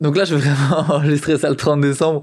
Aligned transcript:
Donc 0.00 0.16
là, 0.16 0.24
je 0.24 0.34
vais 0.34 0.40
vraiment 0.40 0.90
enregistrer 0.94 1.38
ça 1.38 1.48
le 1.48 1.56
30 1.56 1.80
décembre. 1.80 2.22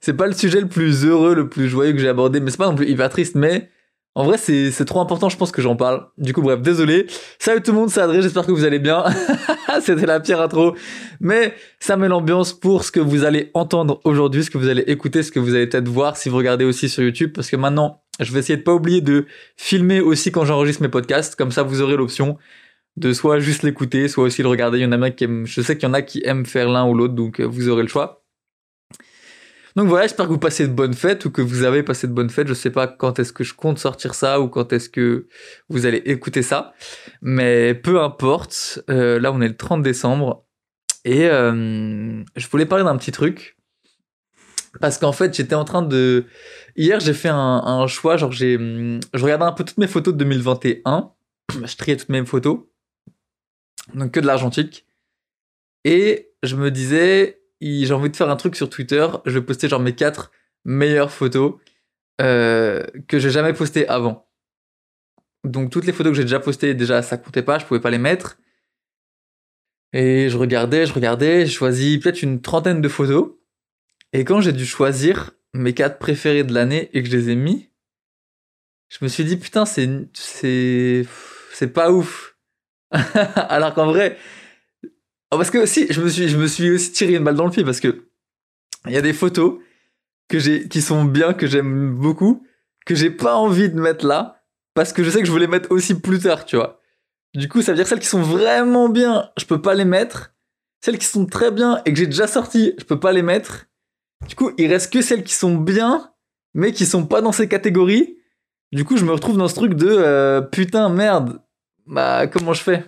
C'est 0.00 0.14
pas 0.14 0.26
le 0.26 0.32
sujet 0.32 0.60
le 0.60 0.68
plus 0.68 1.04
heureux, 1.04 1.34
le 1.34 1.48
plus 1.48 1.68
joyeux 1.68 1.92
que 1.92 1.98
j'ai 1.98 2.08
abordé, 2.08 2.40
mais 2.40 2.50
c'est 2.50 2.56
pas 2.56 2.68
non 2.68 2.76
plus 2.76 2.88
hyper 2.88 3.08
triste, 3.08 3.34
mais 3.34 3.68
en 4.16 4.24
vrai, 4.24 4.38
c'est, 4.38 4.84
trop 4.84 5.00
important, 5.00 5.28
je 5.28 5.36
pense 5.36 5.52
que 5.52 5.62
j'en 5.62 5.76
parle. 5.76 6.06
Du 6.18 6.32
coup, 6.32 6.42
bref, 6.42 6.60
désolé. 6.60 7.06
Salut 7.38 7.62
tout 7.62 7.70
le 7.70 7.78
monde, 7.78 7.90
c'est 7.90 8.00
Adré, 8.00 8.20
j'espère 8.20 8.44
que 8.44 8.50
vous 8.50 8.64
allez 8.64 8.80
bien. 8.80 9.04
C'était 9.82 10.04
la 10.04 10.18
pire 10.18 10.40
intro. 10.40 10.74
Mais 11.20 11.54
ça 11.78 11.96
met 11.96 12.08
l'ambiance 12.08 12.52
pour 12.52 12.82
ce 12.82 12.90
que 12.90 12.98
vous 12.98 13.24
allez 13.24 13.52
entendre 13.54 14.00
aujourd'hui, 14.04 14.42
ce 14.42 14.50
que 14.50 14.58
vous 14.58 14.68
allez 14.68 14.82
écouter, 14.88 15.22
ce 15.22 15.30
que 15.30 15.38
vous 15.38 15.54
allez 15.54 15.68
peut-être 15.68 15.88
voir 15.88 16.16
si 16.16 16.28
vous 16.28 16.36
regardez 16.36 16.64
aussi 16.64 16.88
sur 16.88 17.04
YouTube. 17.04 17.30
Parce 17.32 17.48
que 17.48 17.56
maintenant, 17.56 18.02
je 18.18 18.32
vais 18.32 18.40
essayer 18.40 18.56
de 18.56 18.62
pas 18.62 18.74
oublier 18.74 19.00
de 19.00 19.26
filmer 19.56 20.00
aussi 20.00 20.32
quand 20.32 20.44
j'enregistre 20.44 20.82
mes 20.82 20.88
podcasts. 20.88 21.36
Comme 21.36 21.52
ça, 21.52 21.62
vous 21.62 21.80
aurez 21.80 21.96
l'option 21.96 22.36
de 22.96 23.12
soit 23.12 23.38
juste 23.38 23.62
l'écouter, 23.62 24.08
soit 24.08 24.24
aussi 24.24 24.42
le 24.42 24.48
regarder. 24.48 24.78
Il 24.78 24.82
y 24.82 24.86
en 24.86 25.02
a 25.02 25.10
qui 25.10 25.24
aiment, 25.24 25.46
je 25.46 25.60
sais 25.60 25.76
qu'il 25.76 25.88
y 25.88 25.90
en 25.90 25.94
a 25.94 26.02
qui 26.02 26.22
aiment 26.24 26.46
faire 26.46 26.68
l'un 26.68 26.86
ou 26.86 26.94
l'autre, 26.94 27.14
donc 27.14 27.40
euh, 27.40 27.44
vous 27.44 27.68
aurez 27.68 27.82
le 27.82 27.88
choix. 27.88 28.24
Donc 29.76 29.86
voilà, 29.86 30.06
j'espère 30.06 30.26
que 30.26 30.32
vous 30.32 30.38
passez 30.38 30.66
de 30.66 30.72
bonnes 30.72 30.94
fêtes 30.94 31.24
ou 31.24 31.30
que 31.30 31.42
vous 31.42 31.62
avez 31.62 31.82
passé 31.82 32.08
de 32.08 32.12
bonnes 32.12 32.30
fêtes. 32.30 32.48
Je 32.48 32.54
sais 32.54 32.70
pas 32.70 32.88
quand 32.88 33.18
est-ce 33.18 33.32
que 33.32 33.44
je 33.44 33.54
compte 33.54 33.78
sortir 33.78 34.14
ça 34.14 34.40
ou 34.40 34.48
quand 34.48 34.72
est-ce 34.72 34.88
que 34.88 35.28
vous 35.68 35.86
allez 35.86 36.02
écouter 36.06 36.42
ça. 36.42 36.74
Mais 37.22 37.74
peu 37.74 38.00
importe, 38.00 38.82
euh, 38.90 39.20
là 39.20 39.32
on 39.32 39.40
est 39.40 39.48
le 39.48 39.56
30 39.56 39.82
décembre. 39.82 40.44
Et 41.04 41.28
euh, 41.28 42.22
je 42.36 42.48
voulais 42.48 42.66
parler 42.66 42.84
d'un 42.84 42.96
petit 42.96 43.12
truc. 43.12 43.56
Parce 44.80 44.98
qu'en 44.98 45.12
fait, 45.12 45.34
j'étais 45.34 45.56
en 45.56 45.64
train 45.64 45.82
de... 45.82 46.26
Hier, 46.76 47.00
j'ai 47.00 47.14
fait 47.14 47.30
un, 47.30 47.86
choix, 47.88 48.16
genre 48.16 48.30
j'ai... 48.30 48.56
Je 48.58 49.22
regardais 49.22 49.44
un 49.44 49.52
peu 49.52 49.64
toutes 49.64 49.78
mes 49.78 49.88
photos 49.88 50.14
de 50.14 50.18
2021. 50.18 51.10
je 51.64 51.76
triais 51.76 51.96
toutes 51.96 52.08
mes 52.08 52.24
photos. 52.24 52.60
Donc 53.94 54.12
que 54.12 54.20
de 54.20 54.26
l'argentique. 54.26 54.86
Et 55.84 56.32
je 56.42 56.56
me 56.56 56.70
disais, 56.70 57.42
j'ai 57.60 57.92
envie 57.92 58.10
de 58.10 58.16
faire 58.16 58.30
un 58.30 58.36
truc 58.36 58.56
sur 58.56 58.70
Twitter. 58.70 59.06
Je 59.26 59.38
vais 59.38 59.44
poster 59.44 59.68
genre 59.68 59.80
mes 59.80 59.94
quatre 59.94 60.30
meilleures 60.64 61.10
photos 61.10 61.54
euh, 62.20 62.82
que 63.08 63.18
j'ai 63.18 63.30
jamais 63.30 63.52
postées 63.52 63.88
avant. 63.88 64.28
Donc 65.44 65.70
toutes 65.70 65.86
les 65.86 65.92
photos 65.92 66.12
que 66.12 66.16
j'ai 66.16 66.24
déjà 66.24 66.40
postées, 66.40 66.74
déjà 66.74 67.02
ça 67.02 67.16
comptait 67.16 67.42
pas, 67.42 67.58
je 67.58 67.64
pouvais 67.64 67.80
pas 67.80 67.90
les 67.90 67.98
mettre. 67.98 68.38
Et 69.92 70.28
je 70.28 70.36
regardais, 70.36 70.86
je 70.86 70.92
regardais, 70.92 71.46
j'ai 71.46 71.52
choisi 71.52 71.98
peut-être 71.98 72.22
une 72.22 72.42
trentaine 72.42 72.80
de 72.80 72.88
photos. 72.88 73.32
Et 74.12 74.24
quand 74.24 74.40
j'ai 74.40 74.52
dû 74.52 74.66
choisir 74.66 75.32
mes 75.54 75.72
quatre 75.72 75.98
préférés 75.98 76.44
de 76.44 76.52
l'année 76.52 76.90
et 76.92 77.02
que 77.02 77.08
je 77.08 77.16
les 77.16 77.30
ai 77.30 77.36
mis, 77.36 77.70
je 78.88 78.98
me 79.02 79.08
suis 79.08 79.24
dit 79.24 79.36
putain 79.36 79.64
c'est 79.64 79.88
c'est 80.12 81.06
c'est 81.52 81.72
pas 81.72 81.90
ouf. 81.90 82.29
Alors 83.36 83.74
qu'en 83.74 83.86
vrai, 83.86 84.18
Oh, 85.32 85.36
parce 85.36 85.50
que 85.50 85.58
aussi, 85.58 85.86
je 85.90 86.00
me 86.00 86.08
suis, 86.08 86.28
je 86.28 86.36
me 86.36 86.48
suis 86.48 86.70
aussi 86.70 86.90
tiré 86.90 87.14
une 87.14 87.22
balle 87.22 87.36
dans 87.36 87.44
le 87.44 87.52
pied 87.52 87.64
parce 87.64 87.78
que 87.78 88.08
il 88.86 88.92
y 88.92 88.96
a 88.96 89.02
des 89.02 89.12
photos 89.12 89.60
que 90.28 90.40
j'ai, 90.40 90.68
qui 90.68 90.82
sont 90.82 91.04
bien, 91.04 91.34
que 91.34 91.46
j'aime 91.46 91.94
beaucoup, 91.94 92.44
que 92.84 92.96
j'ai 92.96 93.10
pas 93.10 93.36
envie 93.36 93.68
de 93.68 93.80
mettre 93.80 94.06
là 94.06 94.42
parce 94.74 94.92
que 94.92 95.04
je 95.04 95.10
sais 95.10 95.20
que 95.20 95.26
je 95.26 95.32
veux 95.32 95.38
les 95.38 95.46
mettre 95.46 95.70
aussi 95.70 95.94
plus 95.94 96.18
tard, 96.18 96.44
tu 96.44 96.56
vois. 96.56 96.80
Du 97.34 97.48
coup, 97.48 97.62
ça 97.62 97.72
veut 97.72 97.76
dire 97.76 97.86
celles 97.86 98.00
qui 98.00 98.08
sont 98.08 98.22
vraiment 98.22 98.88
bien, 98.88 99.30
je 99.38 99.44
peux 99.44 99.62
pas 99.62 99.74
les 99.74 99.84
mettre. 99.84 100.34
Celles 100.82 100.98
qui 100.98 101.06
sont 101.06 101.26
très 101.26 101.52
bien 101.52 101.80
et 101.84 101.92
que 101.92 101.98
j'ai 101.98 102.06
déjà 102.06 102.26
sorti, 102.26 102.72
je 102.78 102.84
peux 102.84 102.98
pas 102.98 103.12
les 103.12 103.22
mettre. 103.22 103.66
Du 104.26 104.34
coup, 104.34 104.50
il 104.58 104.66
reste 104.66 104.92
que 104.92 105.02
celles 105.02 105.22
qui 105.22 105.34
sont 105.34 105.56
bien, 105.56 106.12
mais 106.54 106.72
qui 106.72 106.86
sont 106.86 107.06
pas 107.06 107.20
dans 107.20 107.32
ces 107.32 107.48
catégories. 107.48 108.16
Du 108.72 108.84
coup, 108.84 108.96
je 108.96 109.04
me 109.04 109.12
retrouve 109.12 109.36
dans 109.36 109.46
ce 109.46 109.54
truc 109.54 109.74
de 109.74 109.88
euh, 109.88 110.40
putain 110.40 110.88
merde. 110.88 111.40
Bah 111.90 112.28
comment 112.28 112.52
je 112.52 112.62
fais? 112.62 112.84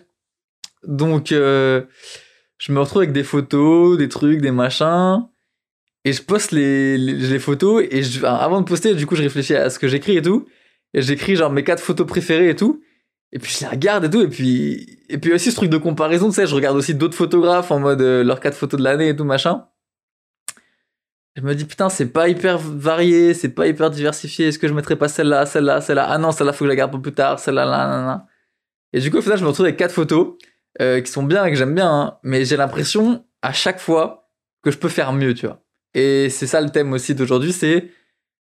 Donc 0.84 1.33
euh, 1.33 1.83
je 2.58 2.72
me 2.72 2.81
retrouve 2.81 3.03
avec 3.03 3.12
des 3.12 3.25
photos, 3.25 3.98
des 3.98 4.08
trucs, 4.08 4.41
des 4.41 4.53
machins. 4.53 5.27
Et 6.05 6.12
je 6.12 6.22
poste 6.22 6.53
les, 6.53 6.97
les, 6.98 7.39
photos. 7.39 7.84
Et 7.91 8.03
je, 8.03 8.25
avant 8.25 8.61
de 8.61 8.64
poster, 8.64 8.95
du 8.95 9.06
coup, 9.06 9.14
je 9.14 9.23
réfléchis 9.23 9.55
à 9.55 9.70
ce 9.70 9.78
que 9.78 9.89
j'écris 9.89 10.17
et 10.17 10.23
tout. 10.23 10.47
Et 10.95 11.03
j'écris 11.03 11.36
genre 11.36 11.50
mes 11.50 11.64
quatre 11.64 11.83
photos 11.83 12.07
préférées 12.07 12.48
et 12.48 12.57
tout. 12.57 12.83
Et 13.33 13.39
puis 13.39 13.52
je 13.52 13.61
les 13.61 13.70
regarde 13.70 14.05
et 14.05 14.11
tout. 14.11 14.20
Et 14.20 14.29
puis, 14.29 14.98
et 15.08 15.18
puis 15.18 15.33
aussi 15.33 15.51
ce 15.51 15.57
truc 15.57 15.70
de 15.70 15.79
comparaison, 15.79 16.29
tu 16.29 16.35
sais, 16.35 16.46
je 16.46 16.55
regarde 16.55 16.77
aussi 16.77 16.95
d'autres 16.95 17.17
photographes 17.17 17.70
en 17.70 17.80
mode 17.80 18.02
euh, 18.02 18.24
leurs 18.24 18.41
quatre 18.41 18.57
photos 18.57 18.79
de 18.79 18.85
l'année 18.85 19.08
et 19.08 19.17
tout 19.17 19.24
machin. 19.24 19.67
Je 21.36 21.42
me 21.42 21.55
dis 21.55 21.64
putain, 21.64 21.89
c'est 21.89 22.12
pas 22.12 22.29
hyper 22.29 22.58
varié, 22.58 23.35
c'est 23.35 23.48
pas 23.48 23.67
hyper 23.67 23.91
diversifié. 23.91 24.48
Est-ce 24.48 24.58
que 24.58 24.68
je 24.68 24.74
mettrais 24.74 24.96
pas 24.96 25.08
celle-là, 25.08 25.46
celle-là, 25.46 25.80
celle-là? 25.80 26.07
Ah 26.08 26.18
non, 26.18 26.30
celle-là, 26.30 26.52
faut 26.52 26.61
que 26.61 26.67
je 26.67 26.70
la 26.70 26.77
garde 26.77 26.91
pour 26.91 27.02
plus 27.02 27.14
tard. 27.14 27.39
Celle-là, 27.39 27.64
là, 27.64 27.86
là, 27.86 28.07
là. 28.07 28.27
Et 28.92 29.01
du 29.01 29.11
coup, 29.11 29.19
au 29.19 29.23
final, 29.23 29.39
je 29.39 29.42
me 29.42 29.48
retrouve 29.48 29.67
avec 29.67 29.79
quatre 29.79 29.92
photos. 29.92 30.36
Euh, 30.80 31.03
qui 31.03 31.13
sont 31.13 31.23
bien 31.23 31.45
et 31.45 31.51
que 31.51 31.57
j'aime 31.57 31.75
bien, 31.75 31.91
hein. 31.91 32.19
mais 32.23 32.47
j'ai 32.47 32.57
l'impression 32.57 33.27
à 33.42 33.53
chaque 33.53 33.79
fois 33.79 34.30
que 34.63 34.70
je 34.70 34.79
peux 34.79 34.89
faire 34.89 35.13
mieux, 35.13 35.35
tu 35.35 35.47
vois. 35.47 35.63
Et 35.92 36.30
c'est 36.30 36.47
ça 36.47 36.63
le 36.63 36.70
thème 36.70 36.95
aussi 36.95 37.14
d'aujourd'hui, 37.14 37.53
c'est 37.53 37.91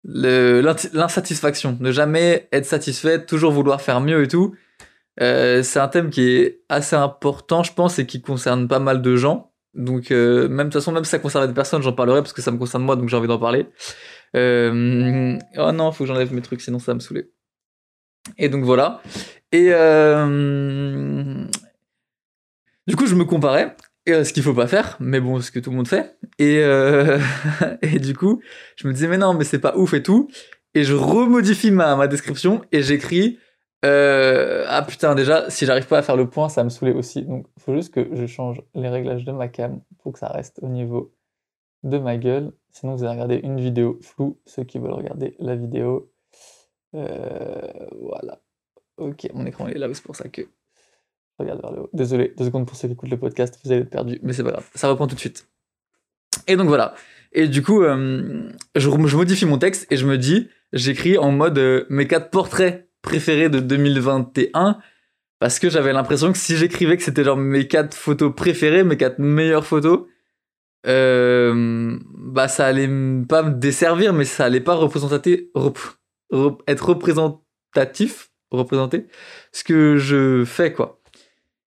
l'insatisfaction, 0.04 1.76
ne 1.80 1.92
jamais 1.92 2.48
être 2.50 2.66
satisfait, 2.66 3.24
toujours 3.24 3.52
vouloir 3.52 3.80
faire 3.80 4.00
mieux 4.00 4.24
et 4.24 4.28
tout. 4.28 4.56
Euh, 5.20 5.62
c'est 5.62 5.78
un 5.78 5.86
thème 5.86 6.10
qui 6.10 6.22
est 6.22 6.62
assez 6.68 6.96
important, 6.96 7.62
je 7.62 7.72
pense, 7.72 8.00
et 8.00 8.06
qui 8.06 8.20
concerne 8.20 8.66
pas 8.66 8.80
mal 8.80 9.00
de 9.00 9.14
gens. 9.14 9.52
Donc, 9.74 10.10
euh, 10.10 10.48
même 10.48 10.68
de 10.68 10.72
toute 10.72 10.80
façon, 10.80 10.90
même 10.90 11.04
si 11.04 11.10
ça 11.10 11.20
concerne 11.20 11.46
des 11.46 11.54
personnes, 11.54 11.82
j'en 11.82 11.92
parlerai 11.92 12.20
parce 12.22 12.32
que 12.32 12.42
ça 12.42 12.50
me 12.50 12.58
concerne 12.58 12.82
moi, 12.82 12.96
donc 12.96 13.08
j'ai 13.08 13.16
envie 13.16 13.28
d'en 13.28 13.38
parler. 13.38 13.66
Oh 14.34 15.72
non, 15.72 15.92
faut 15.92 16.02
que 16.02 16.08
j'enlève 16.08 16.32
mes 16.34 16.42
trucs, 16.42 16.62
sinon 16.62 16.80
ça 16.80 16.86
va 16.92 16.94
me 16.96 17.00
saouler. 17.00 17.30
Et 18.38 18.48
donc 18.48 18.64
voilà. 18.64 19.00
Et, 19.52 19.68
euh... 19.72 21.46
Du 22.88 22.96
coup, 22.96 23.06
je 23.06 23.14
me 23.14 23.26
comparais, 23.26 23.76
euh, 24.08 24.24
ce 24.24 24.32
qu'il 24.32 24.42
faut 24.42 24.54
pas 24.54 24.66
faire, 24.66 24.96
mais 24.98 25.20
bon, 25.20 25.42
ce 25.42 25.50
que 25.50 25.58
tout 25.58 25.68
le 25.70 25.76
monde 25.76 25.88
fait. 25.88 26.16
Et, 26.38 26.60
euh, 26.62 27.18
et 27.82 27.98
du 27.98 28.16
coup, 28.16 28.40
je 28.76 28.88
me 28.88 28.94
disais, 28.94 29.08
mais 29.08 29.18
non, 29.18 29.34
mais 29.34 29.44
c'est 29.44 29.58
pas 29.58 29.76
ouf 29.76 29.92
et 29.92 30.02
tout. 30.02 30.30
Et 30.74 30.84
je 30.84 30.94
remodifie 30.94 31.70
ma, 31.70 31.96
ma 31.96 32.08
description 32.08 32.62
et 32.72 32.82
j'écris, 32.82 33.38
euh, 33.84 34.64
ah 34.68 34.82
putain, 34.82 35.14
déjà, 35.14 35.50
si 35.50 35.66
j'arrive 35.66 35.86
pas 35.86 35.98
à 35.98 36.02
faire 36.02 36.16
le 36.16 36.30
point, 36.30 36.48
ça 36.48 36.64
me 36.64 36.70
saoulait 36.70 36.94
aussi. 36.94 37.24
Donc, 37.26 37.46
faut 37.58 37.74
juste 37.74 37.92
que 37.92 38.08
je 38.14 38.24
change 38.26 38.62
les 38.74 38.88
réglages 38.88 39.26
de 39.26 39.32
ma 39.32 39.48
cam 39.48 39.82
pour 39.98 40.14
que 40.14 40.18
ça 40.18 40.28
reste 40.28 40.58
au 40.62 40.68
niveau 40.68 41.12
de 41.82 41.98
ma 41.98 42.16
gueule. 42.16 42.52
Sinon, 42.70 42.94
vous 42.94 43.04
allez 43.04 43.12
regarder 43.12 43.40
une 43.44 43.60
vidéo 43.60 43.98
floue, 44.00 44.38
ceux 44.46 44.64
qui 44.64 44.78
veulent 44.78 44.92
regarder 44.92 45.34
la 45.38 45.56
vidéo. 45.56 46.10
voilà. 46.92 48.40
Ok, 48.98 49.28
mon 49.34 49.46
écran 49.46 49.68
est 49.68 49.78
là, 49.78 49.88
c'est 49.92 50.02
pour 50.02 50.16
ça 50.16 50.28
que 50.28 50.42
Regarde 51.38 51.60
vers 51.62 51.72
le 51.72 51.80
haut. 51.82 51.90
Désolé, 51.92 52.34
deux 52.36 52.46
secondes 52.46 52.66
pour 52.66 52.76
ceux 52.76 52.88
qui 52.88 52.94
écoutent 52.94 53.10
le 53.10 53.16
podcast, 53.16 53.58
vous 53.64 53.70
allez 53.70 53.82
être 53.82 53.90
perdu, 53.90 54.18
mais 54.22 54.32
c'est 54.32 54.42
pas 54.42 54.50
grave, 54.50 54.68
ça 54.74 54.88
reprend 54.88 55.06
tout 55.06 55.14
de 55.14 55.20
suite. 55.20 55.48
Et 56.46 56.56
donc 56.56 56.68
voilà. 56.68 56.94
Et 57.32 57.46
du 57.46 57.62
coup, 57.62 57.82
euh, 57.82 58.50
je, 58.74 58.88
modifie 58.88 59.46
mon 59.46 59.58
texte 59.58 59.86
et 59.90 59.96
je 59.96 60.06
me 60.06 60.18
dis, 60.18 60.48
j'écris 60.72 61.16
en 61.16 61.30
mode 61.30 61.58
euh, 61.58 61.84
mes 61.90 62.06
quatre 62.06 62.30
portraits 62.30 62.88
préférés 63.02 63.48
de 63.48 63.60
2021 63.60 64.78
parce 65.38 65.60
que 65.60 65.70
j'avais 65.70 65.92
l'impression 65.92 66.32
que 66.32 66.38
si 66.38 66.56
j'écrivais 66.56 66.96
que 66.96 67.02
c'était 67.02 67.22
genre 67.22 67.36
mes 67.36 67.68
quatre 67.68 67.94
photos 67.94 68.34
préférées, 68.34 68.82
mes 68.82 68.96
quatre 68.96 69.20
meilleures 69.20 69.66
photos, 69.66 70.06
euh, 70.86 71.98
bah 72.14 72.48
ça 72.48 72.66
allait 72.66 72.88
pas 73.28 73.42
me 73.42 73.54
desservir, 73.54 74.12
mais 74.12 74.24
ça 74.24 74.46
allait 74.46 74.60
pas 74.60 74.74
représenter, 74.74 75.52
être 76.66 76.88
représentatif, 76.88 78.32
représenter 78.50 79.06
ce 79.52 79.64
que 79.64 79.96
je 79.96 80.44
fais 80.44 80.72
quoi. 80.72 81.00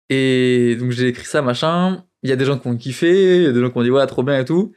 Et 0.09 0.75
donc 0.79 0.91
j'ai 0.91 1.07
écrit 1.07 1.25
ça, 1.25 1.41
machin. 1.41 2.03
Il 2.23 2.29
y 2.29 2.33
a 2.33 2.35
des 2.35 2.45
gens 2.45 2.57
qui 2.57 2.67
ont 2.67 2.75
kiffé, 2.75 3.37
il 3.37 3.43
y 3.43 3.47
a 3.47 3.51
des 3.51 3.61
gens 3.61 3.69
qui 3.69 3.77
ont 3.77 3.83
dit 3.83 3.91
ouais, 3.91 4.05
trop 4.07 4.23
bien 4.23 4.39
et 4.39 4.45
tout. 4.45 4.73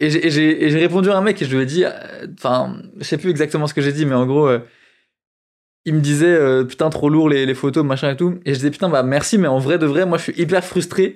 Et 0.00 0.30
j'ai 0.30 0.78
répondu 0.78 1.10
à 1.10 1.16
un 1.16 1.22
mec 1.22 1.42
et 1.42 1.44
je 1.44 1.56
lui 1.56 1.62
ai 1.62 1.66
dit, 1.66 1.84
euh, 1.84 1.90
enfin, 2.34 2.80
je 2.98 3.04
sais 3.04 3.18
plus 3.18 3.30
exactement 3.30 3.66
ce 3.66 3.74
que 3.74 3.80
j'ai 3.82 3.92
dit, 3.92 4.06
mais 4.06 4.14
en 4.14 4.26
gros, 4.26 4.46
euh, 4.46 4.60
il 5.84 5.94
me 5.94 6.00
disait 6.00 6.26
euh, 6.26 6.62
putain 6.64 6.88
trop 6.88 7.08
lourd 7.08 7.28
les, 7.28 7.46
les, 7.46 7.54
photos, 7.54 7.84
machin 7.84 8.10
et 8.12 8.16
tout. 8.16 8.38
Et 8.44 8.50
je 8.50 8.58
disais 8.58 8.70
putain 8.70 8.88
bah 8.88 9.02
merci, 9.02 9.38
mais 9.38 9.48
en 9.48 9.58
vrai 9.58 9.78
de 9.78 9.86
vrai, 9.86 10.06
moi 10.06 10.18
je 10.18 10.24
suis 10.24 10.40
hyper 10.40 10.64
frustré 10.64 11.14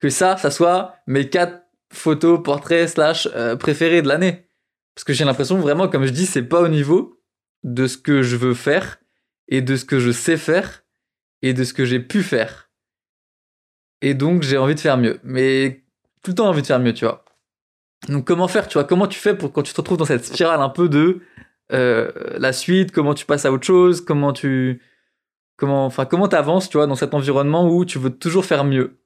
que 0.00 0.08
ça, 0.08 0.36
ça 0.36 0.50
soit 0.50 0.96
mes 1.06 1.28
quatre 1.28 1.62
photos, 1.92 2.42
portraits 2.42 2.88
slash 2.88 3.28
préférés 3.60 4.02
de 4.02 4.08
l'année. 4.08 4.46
Parce 4.94 5.04
que 5.04 5.12
j'ai 5.12 5.24
l'impression 5.24 5.58
vraiment, 5.58 5.88
comme 5.88 6.04
je 6.04 6.12
dis, 6.12 6.26
c'est 6.26 6.42
pas 6.42 6.60
au 6.60 6.68
niveau 6.68 7.20
de 7.62 7.86
ce 7.86 7.96
que 7.96 8.22
je 8.22 8.36
veux 8.36 8.54
faire 8.54 8.98
et 9.48 9.62
de 9.62 9.76
ce 9.76 9.84
que 9.84 9.98
je 9.98 10.10
sais 10.10 10.36
faire 10.36 10.84
et 11.42 11.52
de 11.52 11.64
ce 11.64 11.74
que 11.74 11.84
j'ai 11.84 12.00
pu 12.00 12.22
faire. 12.22 12.70
Et 14.00 14.14
donc, 14.14 14.42
j'ai 14.42 14.58
envie 14.58 14.74
de 14.74 14.80
faire 14.80 14.98
mieux. 14.98 15.20
Mais 15.22 15.84
tout 16.22 16.30
le 16.30 16.34
temps 16.36 16.48
envie 16.48 16.62
de 16.62 16.66
faire 16.66 16.80
mieux, 16.80 16.94
tu 16.94 17.04
vois. 17.04 17.24
Donc, 18.08 18.26
comment 18.26 18.48
faire, 18.48 18.68
tu 18.68 18.74
vois? 18.74 18.84
Comment 18.84 19.06
tu 19.06 19.18
fais 19.18 19.34
pour 19.36 19.52
quand 19.52 19.62
tu 19.62 19.72
te 19.72 19.80
retrouves 19.80 19.98
dans 19.98 20.04
cette 20.04 20.24
spirale 20.24 20.60
un 20.60 20.68
peu 20.68 20.88
de 20.88 21.20
euh, 21.72 22.10
la 22.38 22.52
suite 22.52 22.92
Comment 22.92 23.14
tu 23.14 23.26
passes 23.26 23.44
à 23.44 23.52
autre 23.52 23.66
chose 23.66 24.00
Comment 24.00 24.32
tu. 24.32 24.82
Comment. 25.56 25.86
Enfin, 25.86 26.04
comment 26.04 26.28
t'avances, 26.28 26.68
tu 26.68 26.76
vois, 26.76 26.86
dans 26.86 26.96
cet 26.96 27.14
environnement 27.14 27.68
où 27.68 27.84
tu 27.84 27.98
veux 27.98 28.10
toujours 28.10 28.44
faire 28.44 28.64
mieux? 28.64 28.98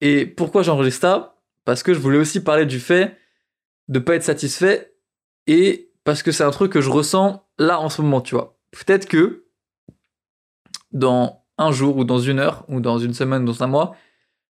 Et 0.00 0.26
pourquoi 0.26 0.62
j'enregistre 0.62 1.02
ça? 1.02 1.36
Parce 1.64 1.82
que 1.82 1.92
je 1.92 1.98
voulais 1.98 2.18
aussi 2.18 2.42
parler 2.42 2.64
du 2.66 2.80
fait 2.80 3.16
de 3.88 3.98
pas 3.98 4.14
être 4.14 4.22
satisfait 4.22 4.94
et 5.46 5.92
parce 6.04 6.22
que 6.22 6.32
c'est 6.32 6.44
un 6.44 6.50
truc 6.50 6.72
que 6.72 6.80
je 6.80 6.90
ressens 6.90 7.46
là 7.58 7.80
en 7.80 7.88
ce 7.90 8.00
moment, 8.00 8.20
tu 8.20 8.34
vois. 8.34 8.59
Peut-être 8.72 9.08
que 9.08 9.46
dans 10.92 11.44
un 11.58 11.72
jour 11.72 11.96
ou 11.96 12.04
dans 12.04 12.18
une 12.18 12.38
heure 12.38 12.64
ou 12.68 12.80
dans 12.80 12.98
une 12.98 13.14
semaine, 13.14 13.44
dans 13.44 13.62
un 13.62 13.66
mois, 13.66 13.96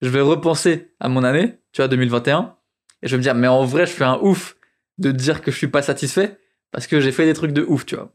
je 0.01 0.09
vais 0.09 0.21
repenser 0.21 0.93
à 0.99 1.09
mon 1.09 1.23
année, 1.23 1.59
tu 1.71 1.81
vois, 1.81 1.87
2021. 1.87 2.55
Et 3.01 3.07
je 3.07 3.11
vais 3.11 3.17
me 3.17 3.23
dire, 3.23 3.35
mais 3.35 3.47
en 3.47 3.63
vrai, 3.63 3.85
je 3.85 3.91
fais 3.91 4.03
un 4.03 4.19
ouf 4.21 4.57
de 4.97 5.11
dire 5.11 5.41
que 5.41 5.51
je 5.51 5.57
suis 5.57 5.67
pas 5.67 5.81
satisfait 5.81 6.37
parce 6.71 6.87
que 6.87 6.99
j'ai 6.99 7.11
fait 7.11 7.25
des 7.25 7.33
trucs 7.33 7.53
de 7.53 7.63
ouf, 7.63 7.85
tu 7.85 7.95
vois. 7.95 8.13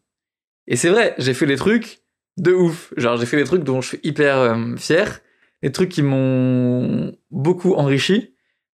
Et 0.67 0.77
c'est 0.77 0.91
vrai, 0.91 1.15
j'ai 1.19 1.35
fait 1.35 1.47
des 1.47 1.57
trucs 1.57 2.03
de 2.37 2.53
ouf. 2.53 2.93
Genre, 2.97 3.17
j'ai 3.17 3.27
fait 3.27 3.37
des 3.37 3.45
trucs 3.45 3.65
dont 3.65 3.81
je 3.81 3.89
suis 3.89 4.01
hyper 4.03 4.39
euh, 4.39 4.77
fier, 4.77 5.21
des 5.63 5.73
trucs 5.73 5.91
qui 5.91 6.03
m'ont 6.03 7.17
beaucoup 7.31 7.75
enrichi, 7.75 8.35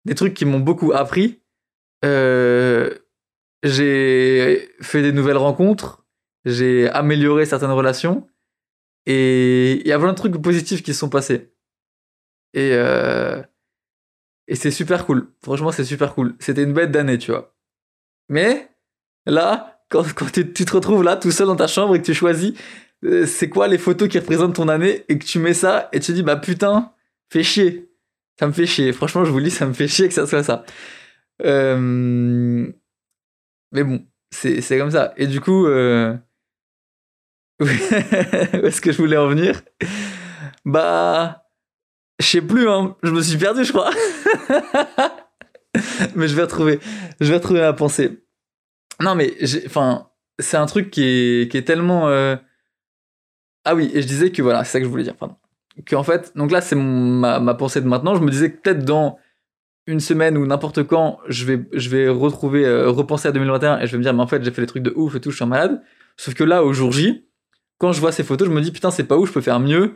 des 0.06 0.16
trucs 0.16 0.34
qui 0.34 0.46
m'ont 0.46 0.60
beaucoup 0.60 0.94
appris. 0.94 1.42
Euh, 2.06 2.94
j'ai 3.64 4.70
fait 4.82 5.02
des 5.02 5.12
nouvelles 5.12 5.38
rencontres, 5.38 6.03
j'ai 6.46 6.90
amélioré 6.90 7.46
certaines 7.46 7.72
relations, 7.72 8.28
et 9.06 9.82
il 9.82 9.88
y 9.88 9.92
a 9.92 10.00
plein 10.00 10.12
de 10.12 10.18
trucs 10.18 10.42
positifs 10.42 10.84
qui 10.84 10.94
se 10.94 11.00
sont 11.00 11.10
passés. 11.10 11.54
Et, 12.54 12.72
euh, 12.74 13.42
et 14.48 14.56
c'est 14.56 14.72
super 14.72 15.06
cool. 15.06 15.28
Franchement, 15.44 15.72
c'est 15.72 15.84
super 15.84 16.14
cool. 16.14 16.36
C'était 16.40 16.64
une 16.64 16.74
bête 16.74 16.92
d'année, 16.92 17.18
tu 17.18 17.32
vois. 17.32 17.56
Mais 18.30 18.70
là, 19.26 19.82
quand, 19.90 20.04
quand 20.14 20.32
tu, 20.32 20.54
te 20.54 20.74
retrouves 20.74 21.04
là, 21.04 21.18
tout 21.18 21.32
seul 21.32 21.48
dans 21.48 21.56
ta 21.56 21.68
chambre 21.68 21.96
et 21.96 22.00
que 22.00 22.06
tu 22.06 22.14
choisis 22.14 22.54
euh, 23.04 23.26
c'est 23.26 23.50
quoi 23.50 23.68
les 23.68 23.78
photos 23.78 24.08
qui 24.08 24.18
représentent 24.18 24.56
ton 24.56 24.70
année 24.70 25.04
et 25.10 25.20
que 25.20 25.26
tu 25.26 25.38
mets 25.38 25.54
ça 25.54 25.90
et 25.92 26.00
tu 26.00 26.08
te 26.08 26.12
dis, 26.14 26.24
bah 26.24 26.38
putain, 26.38 26.94
fais 27.30 27.44
chier. 27.44 27.90
Ça 28.40 28.48
me 28.48 28.54
fait 28.54 28.66
chier. 28.66 28.94
Franchement, 28.94 29.26
je 29.26 29.32
vous 29.32 29.40
le 29.40 29.46
dis, 29.46 29.52
ça 29.52 29.66
me 29.66 29.74
fait 29.74 29.88
chier 29.88 30.08
que 30.08 30.14
ça 30.14 30.26
soit 30.26 30.44
ça. 30.44 30.64
Euh, 31.44 32.72
mais 33.74 33.84
bon, 33.84 34.06
c'est 34.32 34.78
comme 34.78 34.92
ça. 34.92 35.14
Et 35.18 35.28
du 35.28 35.42
coup. 35.42 35.68
où 37.60 37.66
est-ce 37.66 38.82
que 38.82 38.92
je 38.92 38.98
voulais 38.98 39.18
en 39.18 39.28
venir? 39.28 39.62
Bah, 40.66 41.44
je 42.20 42.26
sais 42.26 42.42
plus, 42.42 42.70
hein. 42.70 42.96
Je 43.04 43.12
me 43.12 43.22
suis 43.22 43.38
perdu, 43.38 43.64
je 43.64 43.72
crois. 43.72 43.92
mais 46.16 46.28
je 46.28 46.36
vais 46.36 46.44
retrouver, 46.44 46.80
je 47.20 47.28
vais 47.28 47.36
retrouver 47.36 47.62
ma 47.62 47.74
pensée. 47.74 48.24
Non, 49.02 49.16
mais 49.16 49.34
enfin, 49.66 50.10
c'est 50.40 50.58
un 50.58 50.66
truc 50.66 50.92
qui 50.92 51.04
est, 51.04 51.66
tellement. 51.66 52.10
Euh... 52.10 52.36
Ah 53.66 53.76
oui, 53.76 53.92
et 53.94 54.02
je 54.02 54.08
disais 54.08 54.32
que 54.32 54.42
voilà, 54.42 54.64
c'est 54.64 54.74
ça 54.74 54.80
que 54.80 54.86
je 54.86 54.90
voulais 54.90 55.04
dire, 55.04 55.16
pardon. 55.16 55.36
en 55.94 56.04
fait, 56.04 56.34
donc 56.36 56.52
là, 56.52 56.62
c'est 56.62 56.76
ma, 56.76 57.40
ma 57.40 57.54
pensée 57.54 57.82
de 57.82 57.88
maintenant. 57.88 58.16
Je 58.16 58.22
me 58.22 58.30
disais 58.30 58.52
que 58.52 58.62
peut-être 58.62 58.84
dans 58.84 59.18
une 59.86 60.00
semaine 60.00 60.38
ou 60.38 60.46
n'importe 60.46 60.84
quand, 60.84 61.20
je 61.28 61.46
vais, 61.46 61.66
je 61.74 61.90
vais 61.90 62.08
retrouver, 62.08 62.66
euh, 62.66 62.90
repenser 62.90 63.28
à 63.28 63.32
2021 63.32 63.80
et 63.80 63.88
je 63.88 63.92
vais 63.92 63.98
me 63.98 64.04
dire, 64.04 64.14
mais 64.14 64.22
en 64.22 64.28
fait, 64.28 64.44
j'ai 64.44 64.52
fait 64.52 64.62
des 64.62 64.68
trucs 64.68 64.84
de 64.84 64.94
ouf 64.96 65.16
et 65.16 65.22
tout, 65.22 65.32
je 65.32 65.36
suis 65.36 65.44
un 65.44 65.48
malade. 65.48 65.82
Sauf 66.16 66.34
que 66.36 66.44
là, 66.44 66.64
au 66.64 66.74
jour 66.74 66.92
J, 66.92 67.26
quand 67.78 67.92
je 67.92 68.00
vois 68.00 68.12
ces 68.12 68.24
photos, 68.24 68.48
je 68.48 68.54
me 68.54 68.62
dis, 68.62 68.72
putain, 68.72 68.92
c'est 68.92 69.04
pas 69.04 69.18
ouf, 69.18 69.30
je 69.30 69.34
peux 69.34 69.42
faire 69.42 69.60
mieux. 69.60 69.96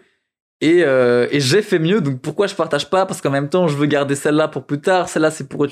Et, 0.60 0.84
euh, 0.84 1.28
et 1.32 1.40
j'ai 1.40 1.62
fait 1.62 1.80
mieux, 1.80 2.02
donc 2.02 2.22
pourquoi 2.22 2.48
je 2.48 2.56
partage 2.56 2.90
pas? 2.90 3.06
Parce 3.06 3.22
qu'en 3.22 3.30
même 3.30 3.50
temps, 3.50 3.68
je 3.68 3.78
veux 3.78 3.86
garder 3.86 4.16
celle-là 4.16 4.48
pour 4.48 4.66
plus 4.66 4.82
tard. 4.82 5.08
Celle-là, 5.10 5.32
c'est 5.32 5.48
pour, 5.48 5.68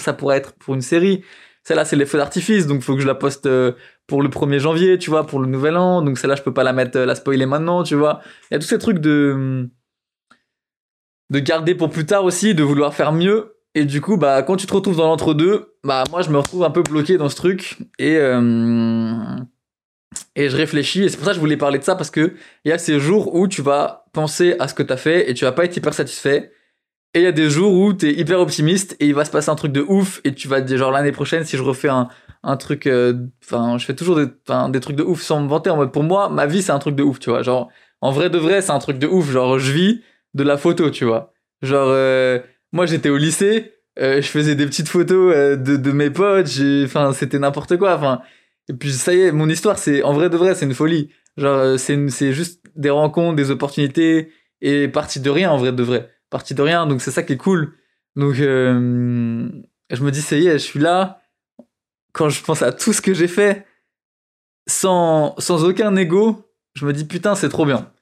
ça 0.00 0.12
pourrait 0.12 0.38
être 0.38 0.54
pour 0.54 0.74
une 0.74 0.80
série. 0.82 1.22
Celle-là, 1.62 1.84
c'est 1.84 1.96
les 1.96 2.04
feux 2.04 2.18
d'artifice, 2.18 2.66
donc 2.66 2.82
faut 2.82 2.94
que 2.94 3.00
je 3.00 3.06
la 3.06 3.14
poste 3.14 3.46
euh, 3.46 3.72
pour 4.06 4.22
le 4.22 4.28
1er 4.28 4.58
janvier, 4.58 4.98
tu 4.98 5.08
vois, 5.08 5.26
pour 5.26 5.40
le 5.40 5.46
nouvel 5.46 5.76
an. 5.76 6.02
Donc 6.02 6.18
celle-là, 6.18 6.36
je 6.36 6.42
peux 6.42 6.52
pas 6.52 6.64
la 6.64 6.72
mettre, 6.72 6.98
la 6.98 7.14
spoiler 7.14 7.46
maintenant, 7.46 7.84
tu 7.84 7.94
vois. 7.94 8.20
Il 8.50 8.54
y 8.54 8.56
a 8.56 8.58
tous 8.58 8.66
ces 8.66 8.78
trucs 8.78 8.98
de 8.98 9.68
de 11.30 11.38
garder 11.38 11.74
pour 11.74 11.90
plus 11.90 12.06
tard 12.06 12.24
aussi, 12.24 12.54
de 12.54 12.62
vouloir 12.62 12.94
faire 12.94 13.12
mieux. 13.12 13.56
Et 13.74 13.84
du 13.84 14.00
coup, 14.00 14.16
bah, 14.16 14.42
quand 14.42 14.56
tu 14.56 14.66
te 14.66 14.74
retrouves 14.74 14.96
dans 14.96 15.06
l'entre-deux, 15.06 15.74
bah, 15.82 16.04
moi, 16.10 16.22
je 16.22 16.30
me 16.30 16.38
retrouve 16.38 16.64
un 16.64 16.70
peu 16.70 16.82
bloqué 16.82 17.16
dans 17.16 17.28
ce 17.28 17.36
truc. 17.36 17.78
Et, 17.98 18.16
euh, 18.16 19.36
et 20.36 20.48
je 20.48 20.56
réfléchis. 20.56 21.04
Et 21.04 21.08
c'est 21.08 21.16
pour 21.16 21.24
ça 21.26 21.32
que 21.32 21.36
je 21.36 21.40
voulais 21.40 21.56
parler 21.56 21.78
de 21.78 21.84
ça, 21.84 21.94
parce 21.94 22.10
que 22.10 22.34
il 22.64 22.68
y 22.68 22.72
a 22.72 22.78
ces 22.78 22.98
jours 22.98 23.34
où 23.34 23.48
tu 23.48 23.62
vas 23.62 24.06
penser 24.12 24.56
à 24.58 24.68
ce 24.68 24.74
que 24.74 24.82
tu 24.82 24.92
as 24.92 24.96
fait 24.96 25.30
et 25.30 25.34
tu 25.34 25.44
vas 25.44 25.52
pas 25.52 25.64
être 25.64 25.76
hyper 25.76 25.94
satisfait. 25.94 26.52
Et 27.14 27.20
il 27.20 27.22
y 27.22 27.26
a 27.26 27.32
des 27.32 27.48
jours 27.48 27.72
où 27.72 27.92
tu 27.92 28.08
es 28.08 28.12
hyper 28.12 28.40
optimiste 28.40 28.96
et 28.98 29.06
il 29.06 29.14
va 29.14 29.24
se 29.24 29.30
passer 29.30 29.48
un 29.48 29.54
truc 29.54 29.70
de 29.70 29.82
ouf. 29.82 30.20
Et 30.24 30.34
tu 30.34 30.48
vas 30.48 30.60
dire, 30.60 30.78
genre, 30.78 30.90
l'année 30.90 31.12
prochaine, 31.12 31.44
si 31.44 31.56
je 31.56 31.62
refais 31.62 31.88
un, 31.88 32.08
un 32.42 32.56
truc, 32.56 32.86
euh, 32.86 33.14
enfin, 33.44 33.78
je 33.78 33.86
fais 33.86 33.94
toujours 33.94 34.16
des, 34.16 34.80
trucs 34.80 34.96
de 34.96 35.04
ouf 35.04 35.22
sans 35.22 35.40
me 35.40 35.48
vanter. 35.48 35.70
En 35.70 35.76
mode, 35.76 35.92
pour 35.92 36.02
moi, 36.02 36.28
ma 36.28 36.46
vie, 36.46 36.60
c'est 36.60 36.72
un 36.72 36.78
truc 36.80 36.96
de 36.96 37.04
ouf, 37.04 37.20
tu 37.20 37.30
vois. 37.30 37.42
Genre, 37.42 37.70
en 38.00 38.10
vrai 38.10 38.30
de 38.30 38.38
vrai, 38.38 38.62
c'est 38.62 38.72
un 38.72 38.80
truc 38.80 38.98
de 38.98 39.06
ouf. 39.06 39.30
Genre, 39.30 39.60
je 39.60 39.72
vis 39.72 40.02
de 40.34 40.42
la 40.42 40.56
photo, 40.56 40.90
tu 40.90 41.04
vois. 41.04 41.32
Genre, 41.62 41.88
euh, 41.88 42.40
moi, 42.72 42.86
j'étais 42.86 43.10
au 43.10 43.16
lycée, 43.16 43.74
euh, 44.00 44.20
je 44.20 44.26
faisais 44.26 44.56
des 44.56 44.66
petites 44.66 44.88
photos 44.88 45.56
de, 45.56 45.76
de, 45.76 45.92
mes 45.92 46.10
potes, 46.10 46.50
enfin, 46.84 47.12
c'était 47.12 47.38
n'importe 47.38 47.76
quoi. 47.76 47.94
Enfin, 47.94 48.22
et 48.68 48.74
puis 48.74 48.92
ça 48.92 49.14
y 49.14 49.20
est, 49.20 49.32
mon 49.32 49.48
histoire, 49.48 49.78
c'est 49.78 50.02
en 50.02 50.12
vrai 50.12 50.30
de 50.30 50.36
vrai, 50.36 50.54
c'est 50.54 50.66
une 50.66 50.74
folie. 50.74 51.10
Genre, 51.36 51.58
euh, 51.58 51.76
c'est 51.76 52.32
juste 52.32 52.64
des 52.76 52.90
rencontres, 52.90 53.36
des 53.36 53.50
opportunités 53.50 54.32
et 54.60 54.88
partie 54.88 55.20
de 55.20 55.30
rien 55.30 55.50
en 55.50 55.58
vrai 55.58 55.72
de 55.72 55.82
vrai, 55.82 56.10
partie 56.30 56.54
de 56.54 56.62
rien. 56.62 56.86
Donc 56.86 57.02
c'est 57.02 57.10
ça 57.10 57.22
qui 57.22 57.34
est 57.34 57.36
cool. 57.36 57.76
Donc 58.16 58.38
euh, 58.38 59.48
je 59.90 60.02
me 60.02 60.10
dis 60.10 60.22
ça 60.22 60.36
y 60.36 60.46
est, 60.46 60.52
je 60.52 60.64
suis 60.64 60.80
là. 60.80 61.20
Quand 62.12 62.28
je 62.28 62.42
pense 62.42 62.62
à 62.62 62.72
tout 62.72 62.92
ce 62.92 63.02
que 63.02 63.12
j'ai 63.14 63.28
fait, 63.28 63.66
sans 64.68 65.34
sans 65.38 65.64
aucun 65.64 65.94
ego, 65.96 66.48
je 66.74 66.86
me 66.86 66.92
dis 66.92 67.04
putain 67.04 67.34
c'est 67.34 67.48
trop 67.48 67.66
bien. 67.66 67.92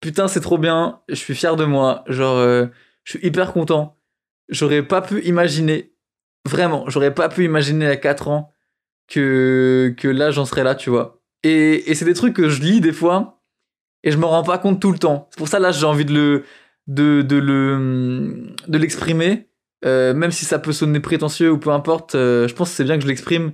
Putain 0.00 0.28
c'est 0.28 0.40
trop 0.40 0.58
bien. 0.58 1.00
Je 1.08 1.14
suis 1.14 1.34
fier 1.34 1.56
de 1.56 1.64
moi. 1.64 2.04
Genre 2.08 2.38
je 3.04 3.12
suis 3.12 3.26
hyper 3.26 3.52
content 3.52 3.98
j'aurais 4.48 4.82
pas 4.82 5.02
pu 5.02 5.22
imaginer, 5.24 5.92
vraiment, 6.46 6.88
j'aurais 6.88 7.14
pas 7.14 7.28
pu 7.28 7.44
imaginer 7.44 7.86
à 7.86 7.96
4 7.96 8.28
ans 8.28 8.52
que, 9.08 9.94
que 9.96 10.08
là 10.08 10.30
j'en 10.30 10.44
serais 10.44 10.64
là, 10.64 10.74
tu 10.74 10.90
vois. 10.90 11.20
Et, 11.42 11.90
et 11.90 11.94
c'est 11.94 12.04
des 12.04 12.14
trucs 12.14 12.34
que 12.34 12.48
je 12.48 12.60
lis 12.60 12.80
des 12.80 12.92
fois 12.92 13.38
et 14.04 14.10
je 14.10 14.18
me 14.18 14.26
rends 14.26 14.42
pas 14.42 14.58
compte 14.58 14.80
tout 14.80 14.92
le 14.92 14.98
temps. 14.98 15.28
C'est 15.30 15.38
pour 15.38 15.48
ça 15.48 15.58
là 15.58 15.72
j'ai 15.72 15.86
envie 15.86 16.04
de 16.04 16.14
le 16.14 16.44
de, 16.86 17.22
de 17.22 17.36
le 17.36 18.54
de 18.66 18.78
l'exprimer, 18.78 19.48
euh, 19.84 20.14
même 20.14 20.30
si 20.30 20.44
ça 20.44 20.58
peut 20.58 20.72
sonner 20.72 21.00
prétentieux 21.00 21.50
ou 21.50 21.58
peu 21.58 21.70
importe. 21.70 22.14
Euh, 22.14 22.48
je 22.48 22.54
pense 22.54 22.70
que 22.70 22.76
c'est 22.76 22.84
bien 22.84 22.96
que 22.96 23.02
je 23.02 23.08
l'exprime 23.08 23.52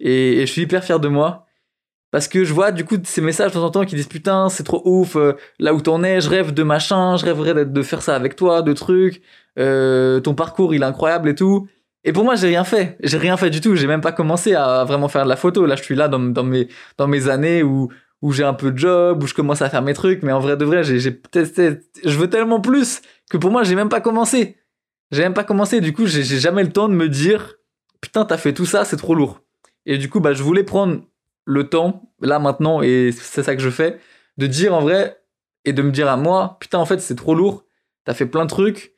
et, 0.00 0.40
je 0.46 0.52
suis 0.52 0.62
hyper 0.62 0.84
fier 0.84 1.00
de 1.00 1.08
moi. 1.08 1.46
Parce 2.10 2.26
que 2.26 2.44
je 2.44 2.52
vois 2.52 2.72
du 2.72 2.84
coup 2.84 2.96
ces 3.04 3.20
messages 3.20 3.52
de 3.52 3.56
temps 3.56 3.64
en 3.64 3.70
temps 3.70 3.84
qui 3.84 3.94
disent 3.94 4.08
putain 4.08 4.48
c'est 4.48 4.64
trop 4.64 4.82
ouf 4.84 5.14
euh, 5.16 5.34
là 5.60 5.74
où 5.74 5.80
t'en 5.80 6.02
es 6.02 6.20
je 6.20 6.28
rêve 6.28 6.52
de 6.52 6.64
machin 6.64 7.16
je 7.16 7.24
rêverais 7.24 7.64
de 7.66 7.82
faire 7.82 8.02
ça 8.02 8.16
avec 8.16 8.34
toi 8.34 8.62
de 8.62 8.72
trucs 8.72 9.22
ton 9.56 10.34
parcours 10.34 10.74
il 10.74 10.82
est 10.82 10.86
incroyable 10.86 11.28
et 11.28 11.34
tout. 11.34 11.68
Et 12.04 12.12
pour 12.12 12.24
moi, 12.24 12.34
j'ai 12.34 12.48
rien 12.48 12.64
fait. 12.64 12.96
J'ai 13.02 13.18
rien 13.18 13.36
fait 13.36 13.50
du 13.50 13.60
tout. 13.60 13.76
J'ai 13.76 13.86
même 13.86 14.00
pas 14.00 14.12
commencé 14.12 14.54
à 14.54 14.84
vraiment 14.84 15.08
faire 15.08 15.24
de 15.24 15.28
la 15.28 15.36
photo. 15.36 15.66
Là, 15.66 15.76
je 15.76 15.82
suis 15.82 15.94
là 15.94 16.08
dans, 16.08 16.18
mes, 16.18 17.28
années 17.28 17.62
où, 17.62 17.88
où 18.22 18.32
j'ai 18.32 18.44
un 18.44 18.54
peu 18.54 18.72
de 18.72 18.78
job, 18.78 19.22
où 19.22 19.26
je 19.26 19.34
commence 19.34 19.62
à 19.62 19.68
faire 19.68 19.82
mes 19.82 19.94
trucs. 19.94 20.22
Mais 20.22 20.32
en 20.32 20.40
vrai 20.40 20.56
de 20.56 20.64
vrai, 20.64 20.82
j'ai 20.82 21.20
testé. 21.20 21.80
Je 22.04 22.16
veux 22.18 22.30
tellement 22.30 22.60
plus 22.60 23.02
que 23.30 23.36
pour 23.36 23.50
moi, 23.50 23.64
j'ai 23.64 23.74
même 23.74 23.90
pas 23.90 24.00
commencé. 24.00 24.56
J'ai 25.10 25.22
même 25.22 25.34
pas 25.34 25.44
commencé. 25.44 25.80
Du 25.80 25.92
coup, 25.92 26.06
j'ai 26.06 26.22
jamais 26.22 26.62
le 26.62 26.72
temps 26.72 26.88
de 26.88 26.94
me 26.94 27.08
dire, 27.08 27.56
putain, 28.00 28.24
t'as 28.24 28.38
fait 28.38 28.54
tout 28.54 28.66
ça, 28.66 28.84
c'est 28.84 28.96
trop 28.96 29.14
lourd. 29.14 29.40
Et 29.86 29.98
du 29.98 30.08
coup, 30.08 30.20
bah, 30.20 30.32
je 30.32 30.42
voulais 30.42 30.64
prendre 30.64 31.02
le 31.44 31.68
temps, 31.68 32.12
là, 32.20 32.38
maintenant, 32.38 32.80
et 32.82 33.10
c'est 33.12 33.42
ça 33.42 33.56
que 33.56 33.62
je 33.62 33.70
fais, 33.70 33.98
de 34.36 34.46
dire 34.46 34.74
en 34.74 34.80
vrai, 34.80 35.20
et 35.64 35.72
de 35.72 35.82
me 35.82 35.90
dire 35.90 36.08
à 36.08 36.16
moi, 36.16 36.58
putain, 36.60 36.78
en 36.78 36.86
fait, 36.86 37.00
c'est 37.00 37.16
trop 37.16 37.34
lourd. 37.34 37.64
T'as 38.04 38.14
fait 38.14 38.26
plein 38.26 38.44
de 38.44 38.50
trucs 38.50 38.94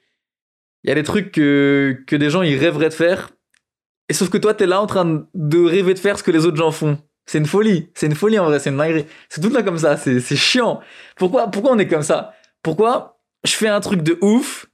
il 0.85 0.89
y 0.89 0.93
a 0.93 0.95
des 0.95 1.03
trucs 1.03 1.33
que, 1.33 1.97
que 2.07 2.17
des 2.17 2.31
gens 2.31 2.43
ils 2.43 2.59
rêveraient 2.59 2.89
de 2.89 2.95
faire. 2.95 3.31
Et 4.09 4.15
sauf 4.15 4.31
que 4.31 4.39
toi, 4.39 4.55
t'es 4.55 4.67
là 4.67 4.81
en 4.81 4.87
train 4.87 5.27
de 5.35 5.65
rêver 5.65 5.95
de 5.95 5.99
faire 5.99 6.19
ce 6.19 6.23
que 6.23 6.31
les 6.31 6.45
autres 6.45 6.57
gens 6.57 6.73
font. 6.73 6.99
C'est 7.27 7.39
une 7.39 7.47
folie. 7.47 7.91
C'est 7.95 8.07
une 8.07 8.15
folie 8.15 8.39
en 8.39 8.47
vrai. 8.47 8.59
C'est 8.59 8.71
une 8.71 8.77
dinguerie. 8.77 9.07
C'est 9.29 9.41
tout 9.41 9.51
là 9.51 9.63
comme 9.63 9.79
ça. 9.79 9.97
C'est, 9.97 10.21
c'est 10.21 10.37
chiant. 10.37 10.81
Pourquoi, 11.17 11.51
pourquoi 11.51 11.73
on 11.73 11.79
est 11.79 11.89
comme 11.89 12.03
ça? 12.03 12.35
Pourquoi 12.63 13.21
je 13.45 13.53
fais 13.53 13.69
un 13.69 13.81
truc 13.81 14.03
de 14.03 14.19
ouf 14.21 14.67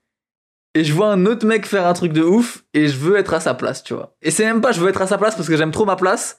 et 0.74 0.84
je 0.84 0.92
vois 0.92 1.10
un 1.10 1.26
autre 1.26 1.46
mec 1.46 1.66
faire 1.66 1.86
un 1.86 1.92
truc 1.92 2.12
de 2.12 2.22
ouf 2.22 2.64
et 2.74 2.88
je 2.88 2.96
veux 2.96 3.16
être 3.16 3.34
à 3.34 3.40
sa 3.40 3.54
place, 3.54 3.82
tu 3.82 3.94
vois? 3.94 4.16
Et 4.22 4.30
c'est 4.30 4.44
même 4.44 4.60
pas 4.60 4.72
je 4.72 4.80
veux 4.80 4.88
être 4.88 5.02
à 5.02 5.06
sa 5.06 5.18
place 5.18 5.34
parce 5.34 5.48
que 5.48 5.56
j'aime 5.56 5.70
trop 5.70 5.84
ma 5.84 5.96
place, 5.96 6.38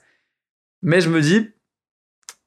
mais 0.82 1.00
je 1.00 1.10
me 1.10 1.20
dis, 1.20 1.50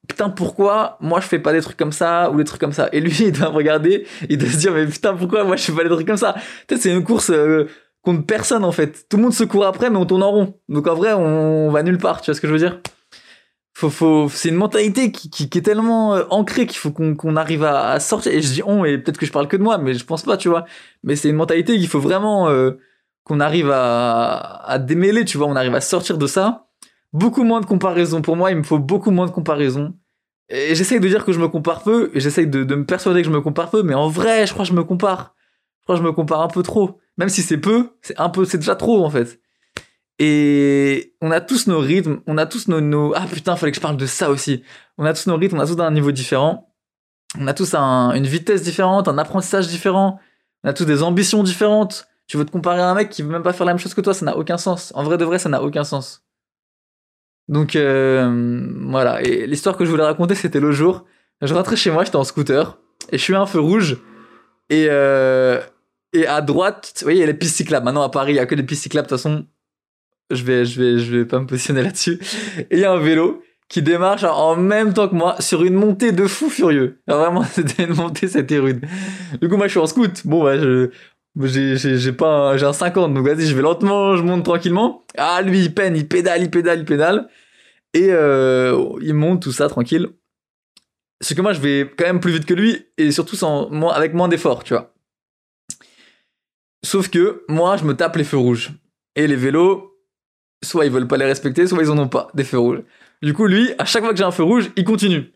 putain 0.08 0.30
pourquoi 0.30 0.96
moi 1.00 1.20
je 1.20 1.26
fais 1.26 1.38
pas 1.38 1.52
des 1.52 1.60
trucs 1.60 1.76
comme 1.76 1.92
ça 1.92 2.30
ou 2.30 2.36
des 2.36 2.44
trucs 2.44 2.60
comme 2.60 2.72
ça? 2.72 2.88
Et 2.92 3.00
lui 3.00 3.16
il 3.20 3.32
doit 3.32 3.50
me 3.50 3.54
regarder 3.54 4.06
il 4.28 4.38
doit 4.38 4.48
se 4.48 4.56
dire 4.56 4.72
mais 4.72 4.86
putain 4.86 5.14
pourquoi 5.14 5.44
moi 5.44 5.56
je 5.56 5.62
fais 5.62 5.72
pas 5.72 5.82
des 5.82 5.88
trucs 5.88 6.06
comme 6.06 6.16
ça? 6.16 6.34
Peut-être 6.66 6.82
c'est 6.82 6.92
une 6.92 7.04
course 7.04 7.30
euh, 7.30 7.68
contre 8.02 8.26
personne 8.26 8.64
en 8.64 8.72
fait. 8.72 9.06
Tout 9.08 9.16
le 9.16 9.22
monde 9.24 9.32
se 9.32 9.44
court 9.44 9.66
après 9.66 9.90
mais 9.90 9.96
on 9.96 10.06
tourne 10.06 10.22
en 10.22 10.30
rond. 10.30 10.60
Donc 10.68 10.86
en 10.86 10.94
vrai 10.94 11.12
on, 11.12 11.70
va 11.70 11.82
nulle 11.82 11.98
part 11.98 12.20
tu 12.20 12.30
vois 12.30 12.34
ce 12.34 12.40
que 12.40 12.46
je 12.46 12.52
veux 12.52 12.58
dire? 12.58 12.80
Faut, 13.76 13.90
faut, 13.90 14.28
c'est 14.28 14.50
une 14.50 14.54
mentalité 14.54 15.10
qui, 15.10 15.28
qui, 15.28 15.58
est 15.58 15.62
tellement 15.62 16.14
euh, 16.14 16.22
ancrée 16.30 16.64
qu'il 16.66 16.78
faut 16.78 16.92
qu'on 16.92 17.34
arrive 17.34 17.64
à, 17.64 17.98
sortir. 17.98 18.32
Et 18.32 18.40
je 18.40 18.52
dis 18.52 18.62
on 18.64 18.84
et 18.84 18.98
peut-être 18.98 19.18
que 19.18 19.26
je 19.26 19.32
parle 19.32 19.48
que 19.48 19.56
de 19.56 19.62
moi 19.62 19.78
mais 19.78 19.94
je 19.94 20.04
pense 20.04 20.22
pas 20.22 20.36
tu 20.36 20.48
vois. 20.48 20.64
Mais 21.02 21.16
c'est 21.16 21.28
une 21.28 21.36
mentalité 21.36 21.76
qu'il 21.76 21.88
faut 21.88 22.00
vraiment 22.00 22.48
euh, 22.48 22.78
qu'on 23.24 23.40
arrive 23.40 23.70
à, 23.72 24.62
à 24.64 24.78
démêler 24.78 25.24
tu 25.24 25.38
vois. 25.38 25.48
On 25.48 25.56
arrive 25.56 25.74
à 25.74 25.80
sortir 25.80 26.18
de 26.18 26.26
ça 26.26 26.63
beaucoup 27.14 27.44
moins 27.44 27.60
de 27.60 27.66
comparaisons. 27.66 28.20
Pour 28.20 28.36
moi, 28.36 28.50
il 28.50 28.58
me 28.58 28.62
faut 28.62 28.78
beaucoup 28.78 29.10
moins 29.10 29.24
de 29.24 29.30
comparaisons. 29.30 29.94
Et 30.50 30.74
j'essaye 30.74 31.00
de 31.00 31.08
dire 31.08 31.24
que 31.24 31.32
je 31.32 31.40
me 31.40 31.48
compare 31.48 31.82
peu, 31.82 32.10
et 32.12 32.20
j'essaye 32.20 32.46
de, 32.46 32.64
me 32.74 32.84
persuader 32.84 33.22
que 33.22 33.28
je 33.28 33.32
me 33.32 33.40
compare 33.40 33.70
peu, 33.70 33.82
mais 33.82 33.94
en 33.94 34.08
vrai, 34.08 34.46
je 34.46 34.52
crois 34.52 34.66
que 34.66 34.70
je 34.70 34.76
me 34.76 34.84
compare. 34.84 35.34
Je 35.80 35.84
crois 35.84 35.96
que 35.96 36.02
je 36.02 36.06
me 36.06 36.12
compare 36.12 36.42
un 36.42 36.48
peu 36.48 36.62
trop. 36.62 36.98
Même 37.16 37.30
si 37.30 37.40
c'est 37.40 37.56
peu, 37.56 37.96
c'est 38.02 38.18
un 38.20 38.28
peu, 38.28 38.44
c'est 38.44 38.58
déjà 38.58 38.76
trop, 38.76 39.04
en 39.04 39.10
fait. 39.10 39.40
Et 40.18 41.14
on 41.22 41.30
a 41.30 41.40
tous 41.40 41.66
nos 41.66 41.78
rythmes, 41.78 42.20
on 42.26 42.36
a 42.36 42.46
tous 42.46 42.68
nos. 42.68 43.14
Ah 43.14 43.26
putain, 43.32 43.56
fallait 43.56 43.72
que 43.72 43.76
je 43.76 43.80
parle 43.80 43.96
de 43.96 44.06
ça 44.06 44.30
aussi. 44.30 44.62
On 44.98 45.04
a 45.04 45.14
tous 45.14 45.28
nos 45.28 45.36
rythmes, 45.36 45.56
on 45.56 45.60
a 45.60 45.66
tous 45.66 45.80
un 45.80 45.90
niveau 45.90 46.12
différent. 46.12 46.74
On 47.38 47.46
a 47.48 47.54
tous 47.54 47.74
une 47.74 48.26
vitesse 48.26 48.62
différente, 48.62 49.08
un 49.08 49.18
apprentissage 49.18 49.66
différent. 49.66 50.20
On 50.62 50.68
a 50.68 50.72
tous 50.72 50.84
des 50.84 51.02
ambitions 51.02 51.42
différentes. 51.42 52.06
Tu 52.26 52.36
veux 52.36 52.44
te 52.44 52.52
comparer 52.52 52.80
à 52.80 52.88
un 52.90 52.94
mec 52.94 53.10
qui 53.10 53.22
veut 53.22 53.28
même 53.28 53.42
pas 53.42 53.52
faire 53.52 53.66
la 53.66 53.72
même 53.72 53.80
chose 53.80 53.94
que 53.94 54.00
toi, 54.00 54.14
ça 54.14 54.24
n'a 54.24 54.36
aucun 54.36 54.56
sens. 54.56 54.92
En 54.94 55.02
vrai 55.02 55.18
de 55.18 55.24
vrai, 55.24 55.38
ça 55.38 55.48
n'a 55.48 55.62
aucun 55.62 55.84
sens. 55.84 56.23
Donc 57.48 57.76
euh, 57.76 58.66
voilà, 58.86 59.22
et 59.22 59.46
l'histoire 59.46 59.76
que 59.76 59.84
je 59.84 59.90
voulais 59.90 60.04
raconter, 60.04 60.34
c'était 60.34 60.60
le 60.60 60.72
jour. 60.72 61.04
Je 61.42 61.52
rentrais 61.52 61.76
chez 61.76 61.90
moi, 61.90 62.04
j'étais 62.04 62.16
en 62.16 62.24
scooter, 62.24 62.78
et 63.10 63.18
je 63.18 63.22
suis 63.22 63.34
à 63.34 63.40
un 63.40 63.46
feu 63.46 63.60
rouge, 63.60 63.98
et, 64.70 64.86
euh, 64.88 65.60
et 66.12 66.26
à 66.26 66.40
droite, 66.40 66.94
vous 67.00 67.04
voyez, 67.04 67.18
il 67.18 67.20
y 67.20 67.24
a 67.24 67.26
les 67.26 67.34
pistes 67.34 67.56
cyclables. 67.56 67.84
Maintenant, 67.84 68.02
à 68.02 68.08
Paris, 68.08 68.32
il 68.32 68.36
y 68.36 68.38
a 68.40 68.46
que 68.46 68.54
des 68.54 68.62
pistes 68.62 68.84
cyclables, 68.84 69.06
de 69.06 69.10
toute 69.10 69.20
façon, 69.20 69.46
je 70.30 70.42
vais, 70.42 70.64
je 70.64 70.80
vais, 70.80 70.98
je 70.98 71.16
vais 71.18 71.24
pas 71.26 71.38
me 71.38 71.46
positionner 71.46 71.82
là-dessus. 71.82 72.18
Et 72.58 72.76
il 72.76 72.78
y 72.78 72.84
a 72.84 72.92
un 72.92 72.98
vélo 72.98 73.42
qui 73.68 73.82
démarre 73.82 74.18
genre, 74.18 74.38
en 74.38 74.56
même 74.56 74.92
temps 74.92 75.08
que 75.08 75.14
moi 75.14 75.36
sur 75.40 75.64
une 75.64 75.74
montée 75.74 76.12
de 76.12 76.26
fou 76.26 76.48
furieux. 76.48 77.00
Vraiment, 77.06 77.42
c'était 77.52 77.84
une 77.84 77.94
montée, 77.94 78.28
c'était 78.28 78.58
rude. 78.58 78.86
Du 79.40 79.48
coup, 79.48 79.56
moi, 79.56 79.66
je 79.66 79.72
suis 79.72 79.80
en 79.80 79.86
scoot. 79.86 80.22
Bon, 80.24 80.44
bah, 80.44 80.58
je, 80.58 80.90
j'ai, 81.40 82.12
pas, 82.12 82.56
j'ai 82.56 82.66
un 82.66 82.72
50, 82.72 83.12
donc 83.12 83.26
vas-y, 83.26 83.46
je 83.46 83.54
vais 83.54 83.62
lentement, 83.62 84.16
je 84.16 84.22
monte 84.22 84.44
tranquillement. 84.44 85.04
Ah, 85.16 85.42
lui, 85.42 85.60
il 85.60 85.74
peine, 85.74 85.96
il 85.96 86.06
pédale, 86.06 86.42
il 86.42 86.50
pédale, 86.50 86.80
il 86.80 86.84
pédale. 86.84 87.28
Et 87.92 88.08
euh, 88.10 88.88
il 89.02 89.14
monte 89.14 89.42
tout 89.42 89.52
ça 89.52 89.68
tranquille. 89.68 90.08
C'est 91.20 91.34
que 91.34 91.42
moi, 91.42 91.52
je 91.52 91.60
vais 91.60 91.90
quand 91.96 92.04
même 92.04 92.20
plus 92.20 92.32
vite 92.32 92.46
que 92.46 92.54
lui, 92.54 92.86
et 92.98 93.10
surtout 93.12 93.36
sans, 93.36 93.70
avec 93.90 94.14
moins 94.14 94.28
d'efforts, 94.28 94.64
tu 94.64 94.74
vois. 94.74 94.92
Sauf 96.84 97.08
que 97.08 97.44
moi, 97.48 97.76
je 97.76 97.84
me 97.84 97.94
tape 97.94 98.16
les 98.16 98.24
feux 98.24 98.36
rouges. 98.36 98.72
Et 99.16 99.26
les 99.26 99.36
vélos, 99.36 99.96
soit 100.62 100.84
ils 100.84 100.92
veulent 100.92 101.08
pas 101.08 101.16
les 101.16 101.24
respecter, 101.24 101.66
soit 101.66 101.82
ils 101.82 101.90
en 101.90 101.98
ont 101.98 102.08
pas, 102.08 102.28
des 102.34 102.44
feux 102.44 102.58
rouges. 102.58 102.82
Du 103.22 103.32
coup, 103.32 103.46
lui, 103.46 103.72
à 103.78 103.84
chaque 103.84 104.02
fois 104.02 104.12
que 104.12 104.18
j'ai 104.18 104.24
un 104.24 104.32
feu 104.32 104.42
rouge, 104.42 104.70
il 104.76 104.84
continue. 104.84 105.32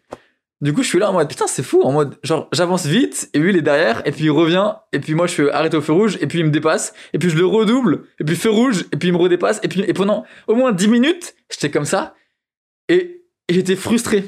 Du 0.61 0.73
coup, 0.73 0.83
je 0.83 0.89
suis 0.89 0.99
là 0.99 1.11
en 1.11 1.13
mode 1.13 1.29
putain, 1.29 1.47
c'est 1.47 1.63
fou, 1.63 1.83
en 1.83 1.93
mode 1.93 2.19
genre 2.25 2.49
j'avance 2.53 2.85
vite 2.85 3.31
et 3.33 3.39
lui 3.39 3.51
il 3.51 3.57
est 3.57 3.63
derrière 3.63 4.03
et 4.07 4.11
puis 4.11 4.25
il 4.25 4.31
revient 4.31 4.73
et 4.93 4.99
puis 4.99 5.15
moi 5.15 5.29
je 5.29 5.33
suis 5.33 5.49
arrêté 5.51 5.77
au 5.77 5.81
feu 5.81 5.93
rouge 5.93 6.19
et 6.21 6.27
puis 6.27 6.41
il 6.41 6.47
me 6.47 6.51
dépasse 6.51 6.95
et 7.13 7.19
puis 7.19 7.31
je 7.31 7.37
le 7.37 7.47
redouble 7.47 8.07
et 8.19 8.25
puis 8.25 8.35
feu 8.35 8.51
rouge 8.51 8.85
et 8.91 8.97
puis 8.97 9.09
il 9.09 9.13
me 9.13 9.19
redépasse 9.19 9.61
et 9.63 9.69
puis 9.69 9.85
et 9.87 9.93
pendant 9.93 10.25
au 10.49 10.57
moins 10.57 10.73
10 10.73 10.89
minutes, 10.89 11.37
j'étais 11.49 11.71
comme 11.71 11.85
ça 11.85 12.15
et, 12.89 13.23
j'étais 13.49 13.77
frustré. 13.77 14.25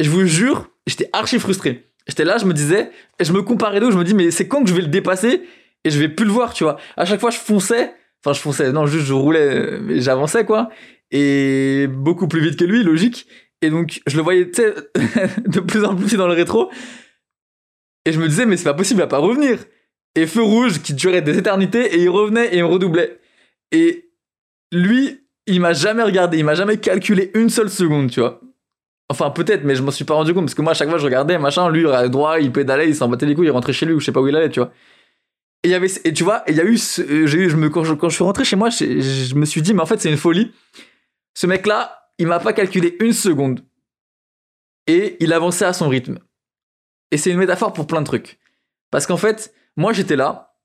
Je 0.00 0.08
vous 0.08 0.24
jure, 0.26 0.70
j'étais 0.86 1.10
archi 1.12 1.38
frustré. 1.38 1.84
J'étais 2.08 2.24
là, 2.24 2.38
je 2.38 2.46
me 2.46 2.54
disais 2.54 2.90
et 3.18 3.24
je 3.24 3.32
me 3.32 3.42
comparais 3.42 3.78
d'eau, 3.78 3.90
je 3.90 3.98
me 3.98 4.04
dis 4.04 4.14
mais 4.14 4.30
c'est 4.30 4.48
quand 4.48 4.62
que 4.62 4.70
je 4.70 4.74
vais 4.74 4.80
le 4.80 4.88
dépasser 4.88 5.42
et 5.84 5.90
je 5.90 5.98
vais 5.98 6.08
plus 6.08 6.24
le 6.24 6.32
voir, 6.32 6.54
tu 6.54 6.64
vois. 6.64 6.78
À 6.96 7.04
chaque 7.04 7.20
fois 7.20 7.30
je 7.30 7.38
fonçais, 7.38 7.92
enfin 8.24 8.32
je 8.32 8.40
fonçais, 8.40 8.72
non, 8.72 8.86
juste 8.86 9.04
je 9.04 9.12
roulais 9.12 10.00
j'avançais 10.00 10.46
quoi 10.46 10.70
et 11.10 11.86
beaucoup 11.88 12.28
plus 12.28 12.40
vite 12.40 12.58
que 12.58 12.64
lui, 12.64 12.82
logique. 12.82 13.26
Et 13.62 13.70
donc, 13.70 14.00
je 14.06 14.16
le 14.16 14.22
voyais, 14.22 14.44
de 15.46 15.60
plus 15.60 15.84
en 15.84 15.96
plus 15.96 16.16
dans 16.16 16.28
le 16.28 16.34
rétro. 16.34 16.70
Et 18.04 18.12
je 18.12 18.20
me 18.20 18.28
disais, 18.28 18.46
mais 18.46 18.56
c'est 18.56 18.64
pas 18.64 18.74
possible, 18.74 19.00
il 19.00 19.02
va 19.02 19.08
pas 19.08 19.18
revenir. 19.18 19.58
Et 20.14 20.26
feu 20.26 20.42
rouge 20.42 20.80
qui 20.80 20.94
durait 20.94 21.22
des 21.22 21.38
éternités, 21.38 21.94
et 21.94 22.02
il 22.02 22.08
revenait 22.08 22.54
et 22.54 22.58
il 22.58 22.62
me 22.62 22.68
redoublait. 22.68 23.20
Et 23.72 24.10
lui, 24.72 25.20
il 25.46 25.60
m'a 25.60 25.72
jamais 25.72 26.02
regardé, 26.02 26.38
il 26.38 26.44
m'a 26.44 26.54
jamais 26.54 26.78
calculé 26.78 27.30
une 27.34 27.50
seule 27.50 27.70
seconde, 27.70 28.10
tu 28.10 28.20
vois. 28.20 28.40
Enfin, 29.10 29.30
peut-être, 29.30 29.64
mais 29.64 29.74
je 29.74 29.82
m'en 29.82 29.90
suis 29.90 30.04
pas 30.04 30.14
rendu 30.14 30.34
compte, 30.34 30.44
parce 30.44 30.54
que 30.54 30.62
moi, 30.62 30.72
à 30.72 30.74
chaque 30.74 30.88
fois, 30.88 30.98
je 30.98 31.04
regardais, 31.04 31.38
machin, 31.38 31.70
lui, 31.70 31.80
il 31.80 31.86
allait 31.86 32.10
droit, 32.10 32.38
il 32.38 32.52
pédalait, 32.52 32.88
il 32.88 32.94
s'en 32.94 33.08
battait 33.08 33.26
les 33.26 33.34
couilles, 33.34 33.46
il 33.46 33.50
rentrait 33.50 33.72
chez 33.72 33.86
lui, 33.86 33.94
ou 33.94 34.00
je 34.00 34.06
sais 34.06 34.12
pas 34.12 34.20
où 34.20 34.28
il 34.28 34.36
allait, 34.36 34.50
tu 34.50 34.60
vois. 34.60 34.70
Et 35.64 35.70
y 35.70 35.74
avait, 35.74 35.88
et 36.04 36.12
tu 36.12 36.24
vois, 36.24 36.44
il 36.46 36.54
y 36.54 36.60
a 36.60 36.64
eu, 36.64 36.78
euh, 37.00 37.26
eu, 37.26 37.50
je 37.50 37.56
me, 37.56 37.68
quand 37.68 37.84
je, 37.84 37.94
quand 37.94 38.08
je 38.08 38.14
suis 38.14 38.24
rentré 38.24 38.44
chez 38.44 38.56
moi, 38.56 38.70
je, 38.70 39.00
je 39.00 39.34
me 39.34 39.44
suis 39.44 39.62
dit, 39.62 39.74
mais 39.74 39.80
en 39.80 39.86
fait, 39.86 40.00
c'est 40.00 40.10
une 40.10 40.18
folie. 40.18 40.52
Ce 41.34 41.46
mec-là, 41.46 42.07
il 42.18 42.26
m'a 42.26 42.40
pas 42.40 42.52
calculé 42.52 42.96
une 43.00 43.12
seconde. 43.12 43.64
Et 44.86 45.16
il 45.20 45.32
avançait 45.32 45.64
à 45.64 45.72
son 45.72 45.88
rythme. 45.88 46.18
Et 47.10 47.16
c'est 47.16 47.30
une 47.30 47.38
métaphore 47.38 47.72
pour 47.72 47.86
plein 47.86 48.00
de 48.00 48.06
trucs. 48.06 48.38
Parce 48.90 49.06
qu'en 49.06 49.16
fait, 49.16 49.52
moi 49.76 49.92
j'étais 49.92 50.16
là, 50.16 50.56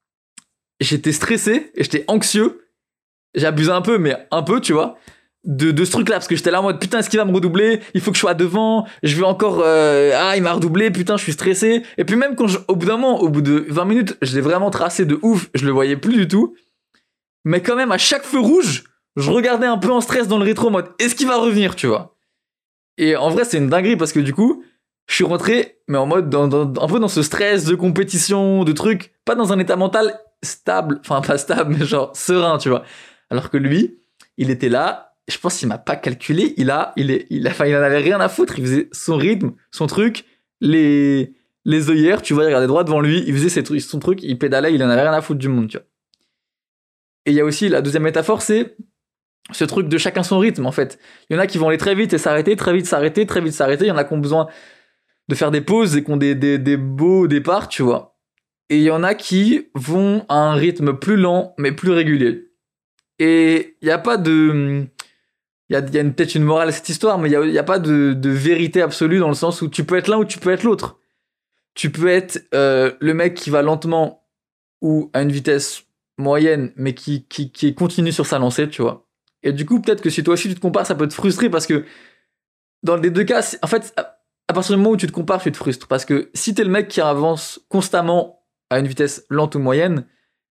j'étais 0.80 1.12
stressé 1.12 1.72
et 1.76 1.84
j'étais 1.84 2.06
anxieux. 2.08 2.68
J'abusais 3.36 3.72
un 3.72 3.82
peu, 3.82 3.98
mais 3.98 4.28
un 4.32 4.44
peu, 4.44 4.62
tu 4.62 4.74
vois, 4.74 4.98
de, 5.44 5.72
de 5.72 5.86
ce 5.86 5.92
truc-là. 5.92 6.18
Parce 6.18 6.28
que 6.28 6.36
j'étais 6.36 6.52
là 6.52 6.60
en 6.60 6.64
mode 6.64 6.80
putain, 6.80 7.00
est-ce 7.00 7.10
qu'il 7.10 7.20
va 7.20 7.26
me 7.26 7.34
redoubler? 7.34 7.82
Il 7.94 8.02
faut 8.02 8.12
que 8.12 8.16
je 8.16 8.22
sois 8.22 8.34
devant. 8.34 8.88
Je 9.02 9.16
vais 9.16 9.24
encore. 9.24 9.62
euh, 9.64 10.12
ah, 10.16 10.38
il 10.38 10.44
m'a 10.44 10.54
redoublé, 10.54 10.90
putain, 10.92 11.18
je 11.18 11.24
suis 11.24 11.34
stressé. 11.34 11.84
Et 11.98 12.06
puis 12.06 12.16
même 12.16 12.36
quand 12.36 12.48
au 12.68 12.76
bout 12.76 12.86
d'un 12.86 12.98
moment, 12.98 13.20
au 13.22 13.30
bout 13.30 13.42
de 13.42 13.66
20 13.68 13.86
minutes, 13.86 14.18
je 14.22 14.36
l'ai 14.36 14.42
vraiment 14.42 14.70
tracé 14.70 15.06
de 15.06 15.20
ouf, 15.22 15.50
je 15.54 15.66
le 15.66 15.72
voyais 15.72 15.98
plus 15.98 16.16
du 16.16 16.28
tout. 16.28 16.56
Mais 17.44 17.62
quand 17.62 17.76
même, 17.76 17.92
à 17.92 17.98
chaque 17.98 18.24
feu 18.24 18.40
rouge, 18.40 18.84
je 19.16 19.30
regardais 19.30 19.68
un 19.68 19.78
peu 19.78 19.92
en 19.92 20.02
stress 20.02 20.28
dans 20.28 20.38
le 20.38 20.44
rétro 20.46 20.68
en 20.68 20.72
mode 20.72 20.90
est-ce 21.00 21.16
qu'il 21.16 21.28
va 21.28 21.38
revenir, 21.38 21.76
tu 21.76 21.88
vois? 21.88 22.16
Et 22.98 23.16
en 23.16 23.30
vrai, 23.30 23.44
c'est 23.46 23.58
une 23.58 23.70
dinguerie 23.70 23.96
parce 23.98 24.14
que 24.14 24.20
du 24.20 24.34
coup, 24.34 24.64
je 25.08 25.16
suis 25.16 25.24
rentré, 25.24 25.80
mais 25.88 25.98
en 25.98 26.06
mode 26.06 26.30
dans, 26.30 26.48
dans- 26.48 26.82
un 26.82 26.88
peu 26.88 27.00
dans 27.00 27.08
ce 27.08 27.22
stress 27.24 27.66
de 27.66 27.76
compétition, 27.76 28.64
de 28.64 28.72
trucs, 28.72 29.14
pas 29.26 29.36
dans 29.36 29.52
un 29.52 29.60
état 29.60 29.76
mental 29.76 30.20
stable, 30.44 31.00
enfin 31.02 31.22
pas 31.22 31.38
stable, 31.38 31.76
mais 31.78 31.86
genre 31.86 32.16
serein, 32.16 32.58
tu 32.58 32.70
vois. 32.70 32.84
Alors 33.30 33.50
que 33.50 33.58
lui, 33.58 34.00
il 34.38 34.50
était 34.50 34.70
là, 34.70 35.16
je 35.28 35.38
pense 35.38 35.58
qu'il 35.58 35.68
m'a 35.68 35.78
pas 35.78 35.96
calculé, 35.96 36.54
il 36.58 36.70
a, 36.70 36.94
il 36.96 37.12
est, 37.12 37.28
il 37.30 37.48
a, 37.48 37.52
enfin, 37.52 37.66
il 37.66 37.76
en 37.76 37.82
avait 37.82 38.00
rien 38.00 38.20
à 38.20 38.30
foutre, 38.30 38.60
il 38.60 38.66
faisait 38.66 38.90
son 38.92 39.16
rythme, 39.18 39.54
son 39.72 39.88
truc, 39.88 40.26
les, 40.62 41.34
les 41.66 41.90
œillères, 41.90 42.22
tu 42.22 42.34
vois, 42.34 42.44
il 42.44 42.48
regardait 42.48 42.68
droit 42.68 42.84
devant 42.84 43.00
lui, 43.02 43.24
il 43.26 43.34
faisait 43.38 43.80
son 43.80 44.00
truc, 44.00 44.22
il 44.24 44.38
pédalait, 44.38 44.74
il 44.74 44.84
en 44.84 44.90
avait 44.90 45.02
rien 45.04 45.14
à 45.14 45.22
foutre 45.22 45.40
du 45.40 45.50
monde, 45.50 45.70
tu 45.70 45.78
vois. 45.78 45.86
Et 47.26 47.32
il 47.32 47.36
y 47.36 47.40
a 47.40 47.46
aussi 47.46 47.70
la 47.70 47.82
deuxième 47.82 48.04
métaphore, 48.04 48.42
c'est 48.42 48.76
ce 49.52 49.66
truc 49.66 49.88
de 49.88 49.98
chacun 49.98 50.24
son 50.24 50.40
rythme, 50.40 50.66
en 50.66 50.72
fait. 50.72 51.00
Il 51.30 51.34
y 51.34 51.38
en 51.38 51.40
a 51.40 51.48
qui 51.48 51.58
vont 51.58 51.68
aller 51.68 51.78
très 51.78 51.96
vite 51.96 52.14
et 52.14 52.18
s'arrêter, 52.18 52.56
très 52.56 52.74
vite 52.74 52.86
s'arrêter, 52.86 53.26
très 53.26 53.42
vite 53.42 53.54
s'arrêter. 53.54 53.86
Il 53.86 53.90
y 53.90 53.92
en 53.92 53.98
a 53.98 54.04
qui 54.04 54.14
ont 54.14 54.20
besoin 54.20 54.48
de 55.28 55.36
faire 55.36 55.52
des 55.52 55.62
pauses 55.62 55.96
et 55.96 56.04
qui 56.04 56.12
ont 56.12 56.18
des, 56.18 56.36
des, 56.36 56.58
des 56.58 56.78
beaux 56.78 57.28
départs, 57.28 57.68
tu 57.68 57.84
vois. 57.84 58.18
Et 58.70 58.78
il 58.78 58.84
y 58.84 58.92
en 58.92 59.04
a 59.04 59.16
qui 59.16 59.68
vont 59.76 60.26
à 60.30 60.36
un 60.36 60.54
rythme 60.54 60.94
plus 60.94 61.18
lent, 61.18 61.54
mais 61.58 61.72
plus 61.72 61.92
régulier. 61.92 62.52
Et 63.20 63.78
il 63.82 63.86
n'y 63.86 63.92
a 63.92 63.98
pas 63.98 64.18
de... 64.18 64.86
Il 65.70 65.74
y 65.74 65.76
a, 65.76 65.80
y 65.80 65.98
a 65.98 66.04
peut-être 66.04 66.36
une 66.36 66.44
morale 66.44 66.70
à 66.70 66.72
cette 66.72 66.90
histoire, 66.90 67.18
mais 67.18 67.30
il 67.30 67.52
n'y 67.52 67.58
a, 67.58 67.62
a 67.62 67.66
pas 67.66 67.80
de, 67.80 68.14
de 68.14 68.30
vérité 68.30 68.82
absolue 68.82 69.20
dans 69.20 69.30
le 69.30 69.34
sens 69.34 69.62
où 69.62 69.70
tu 69.70 69.86
peux 69.86 69.96
être 69.96 70.08
l'un 70.08 70.18
ou 70.18 70.26
tu 70.26 70.40
peux 70.40 70.52
être 70.52 70.64
l'autre. 70.64 71.00
Tu 71.74 71.90
peux 71.90 72.08
être 72.08 72.46
euh, 72.54 72.92
le 73.00 73.14
mec 73.14 73.34
qui 73.34 73.50
va 73.50 73.62
lentement 73.62 74.28
ou 74.82 75.10
à 75.14 75.22
une 75.22 75.32
vitesse 75.32 75.84
moyenne, 76.18 76.72
mais 76.76 76.94
qui, 76.94 77.26
qui, 77.28 77.52
qui 77.52 77.74
continue 77.74 78.12
sur 78.12 78.26
sa 78.26 78.40
lancée, 78.40 78.70
tu 78.70 78.82
vois. 78.82 79.03
Et 79.44 79.52
du 79.52 79.66
coup, 79.66 79.80
peut-être 79.80 80.02
que 80.02 80.10
si 80.10 80.24
toi 80.24 80.34
aussi 80.34 80.50
tu 80.50 80.56
te 80.56 80.60
compares, 80.60 80.86
ça 80.86 80.96
peut 80.96 81.08
te 81.08 81.14
frustrer 81.14 81.50
parce 81.50 81.68
que 81.68 81.86
dans 82.82 82.98
les 82.98 83.10
deux 83.10 83.24
cas, 83.24 83.58
en 83.62 83.68
fait, 83.68 83.94
à 84.48 84.54
partir 84.54 84.76
du 84.76 84.78
moment 84.78 84.92
où 84.92 84.98
tu 84.98 85.08
te 85.08 85.12
compares, 85.12 85.42
tu 85.42 85.52
te 85.52 85.58
frustres. 85.58 85.88
Parce 85.88 86.06
que 86.06 86.30
si 86.34 86.54
t'es 86.54 86.64
le 86.64 86.70
mec 86.70 86.88
qui 86.88 87.02
avance 87.02 87.62
constamment 87.70 88.44
à 88.70 88.80
une 88.80 88.88
vitesse 88.88 89.26
lente 89.30 89.56
ou 89.56 89.60
moyenne, 89.60 90.06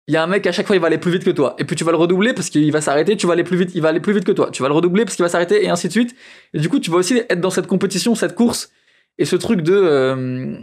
il 0.08 0.14
y 0.14 0.18
a 0.18 0.24
un 0.24 0.28
mec 0.28 0.46
à 0.46 0.52
chaque 0.52 0.68
fois 0.68 0.76
il 0.76 0.82
va 0.82 0.88
aller 0.88 0.98
plus 0.98 1.12
vite 1.12 1.24
que 1.24 1.30
toi. 1.30 1.56
Et 1.60 1.66
puis 1.66 1.76
tu 1.76 1.84
vas 1.84 1.92
le 1.92 1.98
redoubler 1.98 2.34
parce 2.34 2.50
qu'il 2.50 2.72
va 2.72 2.82
s'arrêter, 2.82 3.16
tu 3.16 3.26
vas 3.26 3.34
aller 3.34 3.44
plus 3.44 3.58
vite, 3.58 3.72
il 3.74 3.82
va 3.82 3.90
aller 3.90 4.02
plus 4.02 4.14
vite 4.14 4.26
que 4.26 4.32
toi. 4.32 4.50
Tu 4.52 4.62
vas 4.62 4.68
le 4.68 4.74
redoubler 4.74 5.06
parce 5.06 5.16
qu'il 5.16 5.24
va 5.24 5.30
s'arrêter 5.30 5.64
et 5.64 5.70
ainsi 5.70 5.88
de 5.88 5.94
suite. 5.94 6.16
Et 6.54 6.60
du 6.60 6.70
coup, 6.70 6.80
tu 6.80 6.92
vas 6.92 6.98
aussi 6.98 7.18
être 7.30 7.40
dans 7.40 7.50
cette 7.50 7.68
compétition, 7.68 8.16
cette 8.16 8.36
course 8.36 8.72
et 9.18 9.26
ce 9.26 9.36
truc 9.36 9.62
de, 9.62 9.74
euh, 9.74 10.58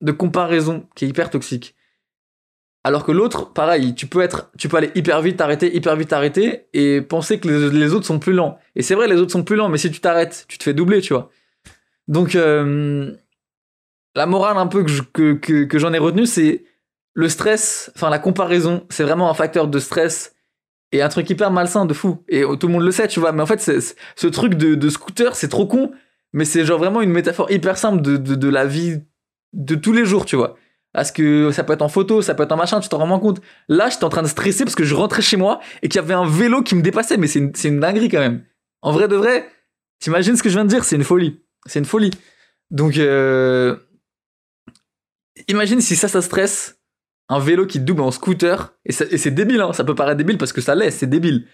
de 0.00 0.12
comparaison 0.12 0.86
qui 0.94 1.04
est 1.04 1.08
hyper 1.08 1.30
toxique. 1.30 1.74
Alors 2.86 3.04
que 3.04 3.10
l'autre, 3.10 3.52
pareil, 3.52 3.96
tu 3.96 4.06
peux 4.06 4.20
être, 4.20 4.52
tu 4.56 4.68
peux 4.68 4.76
aller 4.76 4.92
hyper 4.94 5.20
vite, 5.20 5.38
t'arrêter, 5.38 5.74
hyper 5.74 5.96
vite, 5.96 6.10
t'arrêter, 6.10 6.68
et 6.72 7.00
penser 7.00 7.40
que 7.40 7.48
les, 7.48 7.94
autres 7.94 8.06
sont 8.06 8.20
plus 8.20 8.32
lents. 8.32 8.60
Et 8.76 8.82
c'est 8.82 8.94
vrai, 8.94 9.08
les 9.08 9.16
autres 9.16 9.32
sont 9.32 9.42
plus 9.42 9.56
lents, 9.56 9.68
mais 9.68 9.76
si 9.76 9.90
tu 9.90 9.98
t'arrêtes, 9.98 10.44
tu 10.46 10.56
te 10.56 10.62
fais 10.62 10.72
doubler, 10.72 11.00
tu 11.00 11.12
vois. 11.12 11.28
Donc, 12.06 12.36
euh, 12.36 13.12
la 14.14 14.26
morale 14.26 14.56
un 14.56 14.68
peu 14.68 14.84
que, 15.12 15.32
que, 15.32 15.78
j'en 15.80 15.92
ai 15.94 15.98
retenu, 15.98 16.26
c'est 16.26 16.62
le 17.12 17.28
stress, 17.28 17.90
enfin 17.96 18.08
la 18.08 18.20
comparaison, 18.20 18.86
c'est 18.88 19.02
vraiment 19.02 19.28
un 19.28 19.34
facteur 19.34 19.66
de 19.66 19.80
stress 19.80 20.36
et 20.92 21.02
un 21.02 21.08
truc 21.08 21.28
hyper 21.28 21.50
malsain 21.50 21.86
de 21.86 21.92
fou. 21.92 22.22
Et 22.28 22.42
tout 22.42 22.68
le 22.68 22.72
monde 22.72 22.84
le 22.84 22.92
sait, 22.92 23.08
tu 23.08 23.18
vois. 23.18 23.32
Mais 23.32 23.42
en 23.42 23.46
fait, 23.46 23.58
ce 23.58 24.26
truc 24.28 24.54
de, 24.54 24.88
scooter, 24.90 25.34
c'est 25.34 25.48
trop 25.48 25.66
con, 25.66 25.90
mais 26.32 26.44
c'est 26.44 26.64
genre 26.64 26.78
vraiment 26.78 27.00
une 27.00 27.10
métaphore 27.10 27.50
hyper 27.50 27.78
simple 27.78 28.00
de, 28.00 28.16
de 28.16 28.48
la 28.48 28.64
vie 28.64 29.00
de 29.54 29.74
tous 29.74 29.92
les 29.92 30.04
jours, 30.04 30.24
tu 30.24 30.36
vois. 30.36 30.56
Parce 30.96 31.12
que 31.12 31.50
ça 31.50 31.62
peut 31.62 31.74
être 31.74 31.82
en 31.82 31.90
photo, 31.90 32.22
ça 32.22 32.34
peut 32.34 32.44
être 32.44 32.52
en 32.52 32.56
machin, 32.56 32.80
tu 32.80 32.88
t'en 32.88 32.96
rends 32.96 33.06
moins 33.06 33.18
compte. 33.18 33.42
Là, 33.68 33.90
j'étais 33.90 34.04
en 34.04 34.08
train 34.08 34.22
de 34.22 34.28
stresser 34.28 34.64
parce 34.64 34.74
que 34.74 34.82
je 34.82 34.94
rentrais 34.94 35.20
chez 35.20 35.36
moi 35.36 35.60
et 35.82 35.90
qu'il 35.90 36.00
y 36.00 36.02
avait 36.02 36.14
un 36.14 36.26
vélo 36.26 36.62
qui 36.62 36.74
me 36.74 36.80
dépassait, 36.80 37.18
mais 37.18 37.26
c'est 37.26 37.38
une, 37.68 37.80
dinguerie 37.80 38.08
quand 38.08 38.18
même. 38.18 38.46
En 38.80 38.92
vrai 38.92 39.06
de 39.06 39.14
vrai, 39.14 39.46
t'imagines 39.98 40.38
ce 40.38 40.42
que 40.42 40.48
je 40.48 40.54
viens 40.54 40.64
de 40.64 40.70
dire? 40.70 40.84
C'est 40.84 40.96
une 40.96 41.04
folie. 41.04 41.44
C'est 41.66 41.80
une 41.80 41.84
folie. 41.84 42.12
Donc, 42.70 42.96
euh, 42.96 43.76
imagine 45.48 45.82
si 45.82 45.96
ça, 45.96 46.08
ça 46.08 46.22
stresse. 46.22 46.80
Un 47.28 47.40
vélo 47.40 47.66
qui 47.66 47.78
double 47.78 48.00
en 48.00 48.10
scooter. 48.10 48.72
Et, 48.86 48.92
c'est 48.92 49.30
débile, 49.32 49.60
hein. 49.60 49.74
ça 49.74 49.84
peut 49.84 49.94
paraître 49.94 50.16
débile 50.16 50.38
parce 50.38 50.54
que 50.54 50.62
ça 50.62 50.74
l'est, 50.74 50.92
c'est 50.92 51.06
débile. 51.06 51.46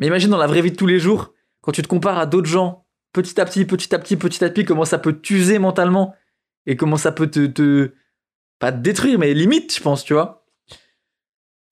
Mais 0.00 0.08
imagine 0.08 0.30
dans 0.30 0.36
la 0.36 0.48
vraie 0.48 0.62
vie 0.62 0.72
de 0.72 0.76
tous 0.76 0.88
les 0.88 0.98
jours, 0.98 1.32
quand 1.60 1.70
tu 1.70 1.82
te 1.82 1.86
compares 1.86 2.18
à 2.18 2.26
d'autres 2.26 2.48
gens, 2.48 2.86
petit 3.12 3.40
à 3.40 3.44
petit, 3.44 3.66
petit 3.66 3.94
à 3.94 4.00
petit, 4.00 4.16
petit 4.16 4.44
à 4.44 4.50
petit, 4.50 4.64
comment 4.64 4.84
ça 4.84 4.98
peut 4.98 5.12
t'user 5.12 5.60
mentalement 5.60 6.16
et 6.66 6.74
comment 6.74 6.96
ça 6.96 7.12
peut 7.12 7.30
te 7.30 7.92
pas 8.60 8.70
détruire, 8.70 9.18
mais 9.18 9.34
limite, 9.34 9.74
je 9.74 9.82
pense, 9.82 10.04
tu 10.04 10.12
vois. 10.12 10.44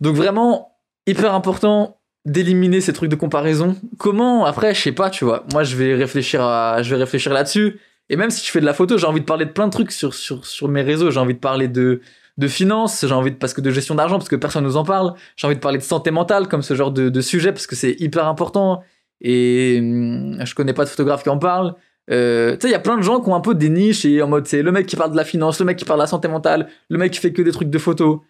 Donc 0.01 0.17
vraiment, 0.17 0.79
hyper 1.07 1.35
important 1.35 2.01
d'éliminer 2.25 2.81
ces 2.81 2.93
trucs 2.93 3.11
de 3.11 3.17
comparaison. 3.17 3.77
Comment 3.99 4.45
Après, 4.45 4.75
je 4.75 4.81
sais 4.81 4.93
pas, 4.93 5.11
tu 5.11 5.25
vois. 5.25 5.45
Moi, 5.53 5.63
je 5.63 5.77
vais 5.77 5.95
réfléchir 5.95 6.43
à, 6.43 6.83
je 6.83 6.91
vais 6.91 7.01
réfléchir 7.01 7.33
là-dessus. 7.33 7.79
Et 8.11 8.17
même 8.17 8.31
si 8.31 8.45
je 8.45 8.51
fais 8.51 8.61
de 8.61 8.65
la 8.65 8.75
photo, 8.75 8.99
j'ai 8.99 9.07
envie 9.07 9.21
de 9.21 9.27
parler 9.27 9.45
de 9.45 9.51
plein 9.51 9.67
de 9.67 9.73
trucs 9.73 9.93
sur, 9.93 10.15
sur, 10.15 10.47
sur 10.47 10.69
mes 10.69 10.83
réseaux. 10.83 11.11
J'ai 11.11 11.21
envie 11.21 11.35
de 11.35 11.39
parler 11.39 11.69
de, 11.69 12.01
de 12.39 12.49
finances, 12.49 13.05
j'ai 13.07 13.15
envie 13.15 13.33
de, 13.33 13.37
parce 13.37 13.53
que 13.53 13.61
de 13.61 13.71
gestion 13.71 13.95
d'argent, 13.95 14.17
parce 14.17 14.29
que 14.29 14.37
personne 14.37 14.65
nous 14.65 14.77
en 14.77 14.85
parle. 14.85 15.15
J'ai 15.37 15.47
envie 15.47 15.57
de 15.57 15.61
parler 15.61 15.79
de 15.79 15.83
santé 15.83 16.11
mentale, 16.11 16.49
comme 16.49 16.63
ce 16.63 16.75
genre 16.75 16.91
de, 16.91 17.11
de 17.11 17.21
sujet, 17.21 17.53
parce 17.53 17.67
que 17.67 17.77
c'est 17.77 17.97
hyper 18.01 18.27
important. 18.27 18.83
Et 19.21 19.79
hum, 19.81 20.39
je 20.45 20.55
connais 20.55 20.73
pas 20.73 20.85
de 20.85 20.91
photographe 20.91 21.23
qui 21.23 21.29
en 21.29 21.39
parle. 21.39 21.75
Euh, 22.11 22.53
tu 22.53 22.63
sais, 22.63 22.69
il 22.69 22.73
y 22.73 22.75
a 22.75 22.81
plein 22.81 22.97
de 22.97 23.03
gens 23.03 23.21
qui 23.21 23.29
ont 23.29 23.35
un 23.35 23.41
peu 23.41 23.55
des 23.55 23.69
niches 23.69 24.05
et 24.05 24.23
en 24.23 24.29
mode, 24.29 24.47
c'est 24.47 24.63
le 24.63 24.73
mec 24.73 24.87
qui 24.87 24.97
parle 24.97 25.13
de 25.13 25.17
la 25.17 25.25
finance, 25.25 25.59
le 25.61 25.67
mec 25.67 25.77
qui 25.77 25.85
parle 25.85 25.99
de 25.99 26.05
la 26.05 26.07
santé 26.07 26.29
mentale, 26.29 26.69
le 26.89 26.99
mec 26.99 27.13
qui 27.13 27.21
fait 27.21 27.33
que 27.33 27.43
des 27.43 27.53
trucs 27.53 27.71
de 27.71 27.79
photos. 27.79 28.21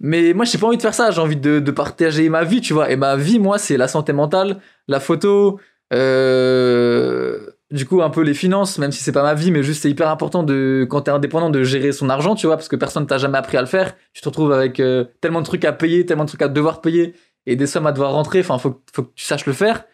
Mais 0.00 0.34
moi, 0.34 0.44
j'ai 0.44 0.58
pas 0.58 0.66
envie 0.66 0.76
de 0.76 0.82
faire 0.82 0.94
ça. 0.94 1.10
J'ai 1.10 1.20
envie 1.20 1.36
de, 1.36 1.60
de, 1.60 1.70
partager 1.70 2.28
ma 2.28 2.44
vie, 2.44 2.60
tu 2.60 2.72
vois. 2.72 2.90
Et 2.90 2.96
ma 2.96 3.16
vie, 3.16 3.38
moi, 3.38 3.58
c'est 3.58 3.76
la 3.76 3.88
santé 3.88 4.12
mentale, 4.12 4.60
la 4.88 5.00
photo, 5.00 5.60
euh, 5.92 7.46
du 7.70 7.86
coup, 7.86 8.02
un 8.02 8.10
peu 8.10 8.22
les 8.22 8.34
finances, 8.34 8.78
même 8.78 8.92
si 8.92 9.02
c'est 9.02 9.12
pas 9.12 9.22
ma 9.22 9.34
vie, 9.34 9.50
mais 9.50 9.62
juste 9.62 9.82
c'est 9.82 9.90
hyper 9.90 10.08
important 10.08 10.42
de, 10.42 10.86
quand 10.88 11.02
t'es 11.02 11.10
indépendant, 11.10 11.50
de 11.50 11.62
gérer 11.62 11.92
son 11.92 12.08
argent, 12.08 12.34
tu 12.34 12.46
vois, 12.46 12.56
parce 12.56 12.68
que 12.68 12.76
personne 12.76 13.06
t'a 13.06 13.18
jamais 13.18 13.38
appris 13.38 13.56
à 13.56 13.60
le 13.60 13.66
faire. 13.66 13.94
Tu 14.12 14.20
te 14.20 14.28
retrouves 14.28 14.52
avec 14.52 14.80
euh, 14.80 15.04
tellement 15.20 15.40
de 15.40 15.46
trucs 15.46 15.64
à 15.64 15.72
payer, 15.72 16.06
tellement 16.06 16.24
de 16.24 16.28
trucs 16.28 16.42
à 16.42 16.48
devoir 16.48 16.80
payer 16.80 17.14
et 17.46 17.56
des 17.56 17.66
sommes 17.66 17.86
à 17.86 17.92
devoir 17.92 18.12
rentrer. 18.12 18.40
Enfin, 18.40 18.58
faut, 18.58 18.82
faut 18.92 19.04
que 19.04 19.12
tu 19.14 19.24
saches 19.24 19.46
le 19.46 19.52
faire. 19.52 19.84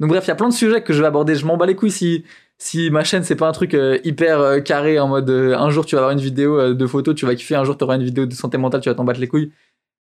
Donc 0.00 0.10
bref, 0.10 0.24
il 0.24 0.28
y 0.28 0.30
a 0.32 0.36
plein 0.36 0.48
de 0.48 0.54
sujets 0.54 0.82
que 0.82 0.92
je 0.92 1.00
vais 1.00 1.06
aborder. 1.06 1.34
Je 1.34 1.44
m'en 1.44 1.56
bats 1.56 1.66
les 1.66 1.76
couilles 1.76 1.90
si 1.90 2.24
si 2.60 2.90
ma 2.90 3.04
chaîne 3.04 3.24
c'est 3.24 3.36
pas 3.36 3.48
un 3.48 3.52
truc 3.52 3.72
euh, 3.74 3.98
hyper 4.04 4.38
euh, 4.38 4.60
carré 4.60 5.00
en 5.00 5.08
mode 5.08 5.30
euh, 5.30 5.56
un 5.56 5.70
jour 5.70 5.86
tu 5.86 5.94
vas 5.96 6.02
avoir 6.02 6.12
une 6.12 6.20
vidéo 6.20 6.74
de 6.74 6.86
photos, 6.86 7.14
tu 7.14 7.24
vas 7.26 7.34
kiffer, 7.34 7.56
un 7.56 7.64
jour 7.64 7.76
tu 7.76 7.84
auras 7.84 7.96
une 7.96 8.04
vidéo 8.04 8.26
de 8.26 8.34
santé 8.34 8.58
mentale, 8.58 8.82
tu 8.82 8.90
vas 8.90 8.94
t'en 8.94 9.04
battre 9.04 9.18
les 9.18 9.28
couilles. 9.28 9.52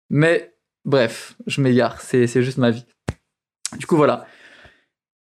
Mais 0.10 0.54
bref, 0.86 1.36
je 1.48 1.62
m'égare, 1.62 2.02
c'est, 2.02 2.28
juste 2.28 2.58
ma 2.58 2.72
vie. 2.72 2.86
Du 3.78 3.86
coup 3.86 3.96
voilà. 3.96 4.26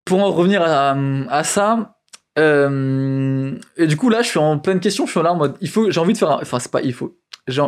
Pour 0.05 0.19
en 0.19 0.31
revenir 0.31 0.63
à, 0.63 0.97
à 1.29 1.43
ça, 1.43 1.95
et 2.35 3.87
du 3.87 3.97
coup 3.97 4.09
là 4.09 4.21
je 4.21 4.27
suis 4.27 4.39
en 4.39 4.57
pleine 4.57 4.79
question, 4.79 5.05
je 5.05 5.11
suis 5.11 5.21
là 5.21 5.33
en 5.33 5.35
mode 5.35 5.55
il 5.61 5.69
faut, 5.69 5.91
j'ai 5.91 5.99
envie 5.99 6.13
de 6.13 6.17
faire, 6.17 6.31
un, 6.31 6.39
enfin 6.41 6.59
c'est 6.59 6.71
pas 6.71 6.81
il 6.81 6.93
faut. 6.93 7.15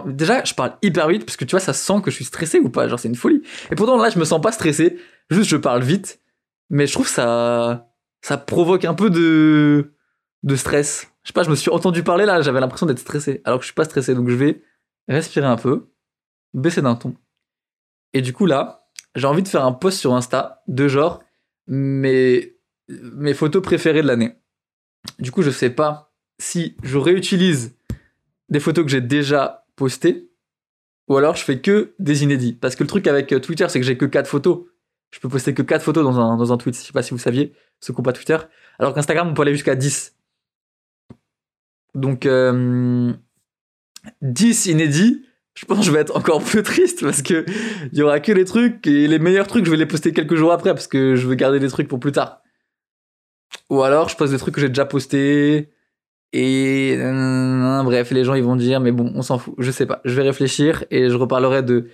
Déjà, 0.06 0.44
je 0.44 0.54
parle 0.54 0.74
hyper 0.84 1.08
vite 1.08 1.26
parce 1.26 1.38
que 1.38 1.46
tu 1.46 1.52
vois, 1.52 1.60
ça 1.60 1.74
sent 1.74 2.02
que 2.04 2.12
je 2.12 2.16
suis 2.16 2.26
stressé 2.26 2.60
ou 2.60 2.70
pas. 2.70 2.88
Genre, 2.88 3.00
c'est 3.00 3.08
une 3.08 3.16
folie. 3.16 3.42
Et 3.72 3.76
pourtant, 3.76 3.98
là, 3.98 4.12
je 4.12 4.20
me 4.20 4.26
sens 4.26 4.40
pas 4.40 4.52
stressé. 4.52 5.00
Juste, 5.32 5.50
je 5.50 5.58
parle 5.58 5.82
vite. 5.82 6.20
Mais 6.70 6.86
je 6.86 6.94
trouve 6.94 7.08
ça, 7.08 7.91
ça 8.22 8.38
provoque 8.38 8.86
un 8.86 8.94
peu 8.94 9.10
de, 9.10 9.94
stress. 10.56 11.12
Je 11.24 11.30
sais 11.30 11.34
pas, 11.34 11.44
je 11.44 11.50
me 11.50 11.56
suis 11.56 11.72
entendu 11.72 12.04
parler 12.04 12.26
là, 12.26 12.42
j'avais 12.42 12.60
l'impression 12.60 12.86
d'être 12.86 13.00
stressé, 13.00 13.42
alors 13.46 13.60
que 13.60 13.64
je 13.64 13.68
suis 13.68 13.76
pas 13.76 13.86
stressé, 13.86 14.16
donc 14.16 14.30
je 14.30 14.36
vais 14.36 14.64
respirer 15.08 15.46
un 15.46 15.58
peu, 15.58 15.92
baisser 16.54 16.82
d'un 16.82 16.96
ton. 16.96 17.16
Et 18.14 18.22
du 18.22 18.34
coup 18.34 18.46
là, 18.46 18.90
j'ai 19.16 19.28
envie 19.28 19.44
de 19.44 19.48
faire 19.48 19.66
un 19.66 19.74
post 19.74 20.00
sur 20.00 20.14
Insta 20.14 20.64
de 20.68 20.88
genre 20.88 21.22
mes, 21.68 22.58
mes 22.88 23.34
photos 23.34 23.62
préférées 23.62 24.02
de 24.02 24.08
l'année. 24.08 24.36
Du 25.20 25.32
coup, 25.32 25.42
je 25.42 25.50
sais 25.50 25.70
pas 25.70 26.14
si 26.40 26.76
je 26.84 26.98
réutilise 26.98 27.76
des 28.50 28.60
photos 28.60 28.86
que 28.86 28.92
j'ai 28.92 29.02
déjà 29.02 29.66
postées 29.76 30.32
ou 31.08 31.18
alors 31.18 31.36
je 31.36 31.44
fais 31.44 31.60
que 31.60 31.94
des 32.00 32.24
inédits. 32.24 32.54
Parce 32.54 32.76
que 32.76 32.84
le 32.84 32.88
truc 32.88 33.08
avec 33.08 33.28
Twitter, 33.42 33.68
c'est 33.70 33.80
que 33.80 33.86
j'ai 33.86 33.98
que 33.98 34.06
4 34.06 34.28
photos. 34.28 34.66
Je 35.12 35.20
peux 35.20 35.30
poster 35.30 35.54
que 35.54 35.62
4 35.62 35.84
photos 35.84 36.04
dans 36.04 36.20
un, 36.20 36.38
dans 36.38 36.54
un 36.54 36.58
tweet, 36.58 36.76
je 36.76 36.82
sais 36.82 36.94
pas 36.94 37.04
si 37.04 37.12
vous 37.12 37.18
saviez 37.18 37.54
n'ont 37.90 38.04
pas 38.04 38.14
Twitter. 38.14 38.38
Alors 38.80 38.94
qu'Instagram, 38.94 39.28
on 39.30 39.34
peut 39.34 39.42
aller 39.42 39.54
jusqu'à 39.54 39.76
10. 39.76 40.16
Donc, 41.96 42.26
euh, 42.26 43.12
10 44.22 44.68
inédits, 44.68 45.26
je 45.54 45.66
pense 45.66 45.80
que 45.80 45.86
je 45.86 45.92
vais 45.92 46.00
être 46.00 46.16
encore 46.16 46.42
plus 46.44 46.64
triste 46.64 47.02
parce 47.02 47.22
que 47.22 47.46
il 47.92 47.98
y 47.98 48.02
aura 48.02 48.20
que 48.20 48.32
les 48.32 48.46
trucs 48.46 48.88
et 48.88 49.08
les 49.08 49.20
meilleurs 49.20 49.48
trucs, 49.48 49.66
je 49.66 49.72
vais 49.72 49.78
les 49.78 49.86
poster 49.86 50.14
quelques 50.14 50.36
jours 50.36 50.52
après 50.52 50.74
parce 50.74 50.88
que 50.88 51.16
je 51.16 51.28
veux 51.28 51.36
garder 51.36 51.60
des 51.60 51.70
trucs 51.70 51.88
pour 51.88 52.00
plus 52.00 52.12
tard. 52.12 52.42
Ou 53.70 53.84
alors, 53.84 54.10
je 54.10 54.16
poste 54.16 54.32
des 54.32 54.40
trucs 54.40 54.56
que 54.56 54.62
j'ai 54.62 54.70
déjà 54.70 54.86
postés 54.86 55.70
et 56.34 56.96
euh, 56.98 57.84
bref, 57.84 58.12
les 58.12 58.24
gens 58.24 58.36
ils 58.36 58.44
vont 58.44 58.56
dire 58.56 58.80
mais 58.80 58.94
bon, 58.94 59.12
on 59.16 59.22
s'en 59.22 59.38
fout, 59.38 59.54
je 59.58 59.70
sais 59.70 59.86
pas, 59.86 60.00
je 60.06 60.16
vais 60.16 60.24
réfléchir 60.24 60.86
et 60.90 61.10
je 61.10 61.16
reparlerai 61.18 61.62
de 61.62 61.90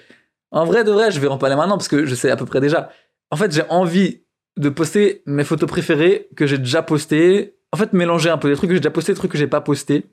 en 0.51 0.65
vrai 0.65 0.83
de 0.83 0.91
vrai, 0.91 1.09
je 1.09 1.19
vais 1.19 1.27
en 1.27 1.39
parler 1.39 1.55
maintenant 1.55 1.77
parce 1.77 1.87
que 1.87 2.05
je 2.05 2.13
sais 2.13 2.29
à 2.29 2.35
peu 2.35 2.45
près 2.45 2.61
déjà. 2.61 2.91
En 3.31 3.35
fait, 3.37 3.51
j'ai 3.51 3.63
envie 3.69 4.23
de 4.57 4.69
poster 4.69 5.21
mes 5.25 5.43
photos 5.43 5.69
préférées 5.69 6.29
que 6.35 6.47
j'ai 6.47 6.57
déjà 6.57 6.81
postées. 6.81 7.55
En 7.71 7.77
fait, 7.77 7.93
mélanger 7.93 8.29
un 8.29 8.37
peu 8.37 8.49
des 8.49 8.55
trucs 8.55 8.69
que 8.69 8.75
j'ai 8.75 8.79
déjà 8.79 8.91
postés, 8.91 9.13
des 9.13 9.17
trucs 9.17 9.31
que 9.31 9.37
j'ai 9.37 9.47
pas 9.47 9.61
postés. 9.61 10.05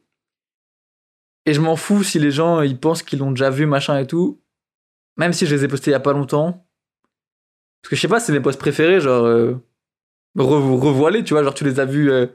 Et 1.47 1.55
je 1.55 1.61
m'en 1.61 1.77
fous 1.77 2.03
si 2.03 2.19
les 2.19 2.31
gens 2.31 2.63
ils 2.63 2.79
pensent 2.79 3.03
qu'ils 3.03 3.19
l'ont 3.19 3.31
déjà 3.31 3.51
vu, 3.51 3.67
machin 3.67 3.99
et 3.99 4.07
tout. 4.07 4.43
Même 5.17 5.33
si 5.33 5.47
je 5.47 5.55
les 5.55 5.65
ai 5.65 5.69
postés 5.69 5.91
il 5.91 5.93
y 5.93 5.97
a 5.97 6.01
pas 6.01 6.13
longtemps. 6.13 6.67
Parce 7.83 7.91
que 7.91 7.97
je 7.97 8.01
sais 8.01 8.09
pas, 8.09 8.19
c'est 8.19 8.33
mes 8.33 8.41
posts 8.41 8.59
préférés, 8.59 9.01
genre. 9.01 9.25
Euh, 9.25 9.55
tu 10.37 10.43
vois, 11.35 11.43
genre 11.45 11.55
tu 11.55 11.65
les 11.65 11.81
as 11.81 11.85
vus. 11.85 12.11
Euh, 12.11 12.27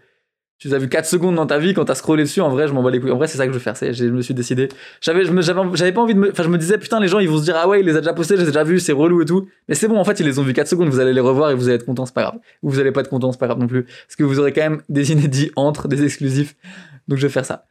tu 0.60 0.74
as 0.74 0.78
vu 0.78 0.90
4 0.90 1.06
secondes 1.06 1.36
dans 1.36 1.46
ta 1.46 1.58
vie 1.58 1.74
quand 1.74 1.86
t'as 1.86 1.96
scrollé 1.96 2.24
dessus. 2.24 2.42
En 2.42 2.50
vrai, 2.50 2.68
je 2.68 2.74
m'en 2.74 2.84
bats 2.84 2.92
les 2.92 3.00
couilles. 3.00 3.12
En 3.12 3.18
vrai, 3.18 3.28
c'est 3.28 3.38
ça 3.38 3.46
que 3.48 3.54
je 3.54 3.58
veux 3.58 3.64
faire. 3.64 3.76
Je 3.76 4.06
me 4.06 4.22
suis 4.22 4.34
décidé. 4.34 4.68
J'avais, 5.00 5.24
j'avais 5.24 5.94
pas 5.94 6.02
envie 6.02 6.14
de 6.14 6.30
enfin, 6.32 6.44
je 6.44 6.50
me 6.50 6.58
disais, 6.58 6.78
putain, 6.78 7.00
les 7.00 7.08
gens, 7.08 7.20
ils 7.20 7.30
vont 7.30 7.38
se 7.38 7.44
dire, 7.44 7.56
ah 7.58 7.68
ouais, 7.68 7.80
il 7.80 7.86
les 7.86 7.96
a 7.96 8.02
déjà 8.02 8.14
postés, 8.14 8.36
je 8.36 8.42
les 8.42 8.50
ai 8.50 8.52
déjà 8.52 8.66
vus, 8.66 8.80
c'est 8.82 8.92
relou 8.92 9.22
et 9.22 9.26
tout. 9.26 9.48
Mais 9.70 9.76
c'est 9.76 9.88
bon, 9.88 9.98
en 9.98 10.04
fait, 10.04 10.20
ils 10.20 10.26
les 10.26 10.38
ont 10.38 10.44
vus 10.44 10.52
4 10.52 10.68
secondes, 10.68 10.90
vous 10.90 11.00
allez 11.00 11.14
les 11.14 11.22
revoir 11.22 11.52
et 11.52 11.56
vous 11.56 11.68
allez 11.68 11.76
être 11.76 11.86
content, 11.86 12.06
c'est 12.06 12.14
pas 12.14 12.24
grave. 12.24 12.40
Ou 12.62 12.70
vous 12.70 12.80
allez 12.80 12.92
pas 12.92 13.00
être 13.00 13.10
content, 13.10 13.32
c'est 13.32 13.40
pas 13.40 13.48
grave 13.48 13.60
non 13.60 13.68
plus. 13.68 13.86
Parce 13.86 14.18
que 14.18 14.26
vous 14.26 14.38
aurez 14.40 14.52
quand 14.52 14.62
même 14.62 14.82
des 14.90 15.12
inédits 15.14 15.52
entre, 15.56 15.88
des 15.88 16.04
exclusifs. 16.04 16.58
Donc, 17.08 17.20
je 17.20 17.26
vais 17.26 17.32
faire 17.32 17.46
ça. 17.46 17.66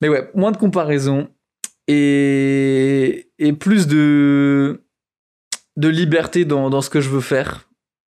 Mais 0.00 0.08
ouais, 0.08 0.30
moins 0.34 0.50
de 0.50 0.56
comparaison 0.56 1.28
et, 1.86 3.30
et 3.38 3.52
plus 3.52 3.86
de, 3.86 4.82
de 5.76 5.88
liberté 5.88 6.44
dans, 6.44 6.70
dans 6.70 6.80
ce 6.80 6.90
que 6.90 7.00
je 7.00 7.08
veux 7.08 7.20
faire 7.20 7.67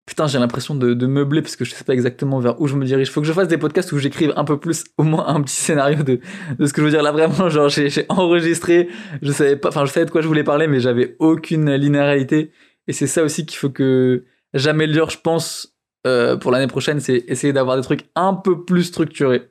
putain, 0.07 0.27
j'ai 0.27 0.39
l'impression 0.39 0.75
de, 0.75 1.07
meubler 1.07 1.43
parce 1.43 1.57
que 1.57 1.65
je 1.65 1.75
sais 1.75 1.85
pas 1.85 1.95
exactement 1.95 2.39
vers 2.39 2.61
où 2.61 2.67
je 2.67 2.75
me 2.75 2.85
dirige. 2.85 3.11
Faut 3.11 3.21
que 3.21 3.27
je 3.27 3.33
fasse 3.33 3.49
des 3.49 3.59
podcasts 3.59 3.93
où 3.93 3.99
j'écrive 3.99 4.33
un 4.37 4.45
peu 4.45 4.59
plus, 4.59 4.85
au 4.99 5.03
moins 5.03 5.27
un 5.29 5.41
petit 5.43 5.57
scénario 5.57 6.03
de, 6.03 6.21
de 6.59 6.67
ce 6.67 6.73
que 6.73 6.81
je 6.81 6.87
veux 6.87 6.91
dire. 6.91 7.03
Là, 7.03 7.13
vraiment, 7.13 7.49
genre, 7.49 7.69
j'ai 7.69 8.07
enregistré, 8.09 8.89
je 9.23 9.33
savais 9.33 9.57
pas, 9.57 9.69
enfin, 9.69 9.85
je 9.85 9.93
savais 9.93 10.07
de 10.07 10.11
quoi 10.11 10.21
je 10.21 10.29
voulais 10.29 10.45
parler, 10.45 10.67
mais 10.67 10.81
j'avais 10.81 11.17
aucune 11.19 11.75
linéarité. 11.75 12.53
Et 12.87 12.93
c'est 12.93 13.07
ça 13.07 13.23
aussi 13.23 13.47
qu'il 13.47 13.59
faut 13.59 13.71
que 13.71 14.25
j'améliore, 14.53 15.11
je 15.11 15.19
pense, 15.19 15.75
euh, 16.07 16.37
pour 16.37 16.51
l'année 16.51 16.67
prochaine, 16.67 17.01
c'est 17.01 17.25
essayer 17.29 17.53
d'avoir 17.53 17.77
des 17.77 17.83
trucs 17.83 18.07
un 18.15 18.35
peu 18.35 18.65
plus 18.65 18.85
structurés. 18.85 19.51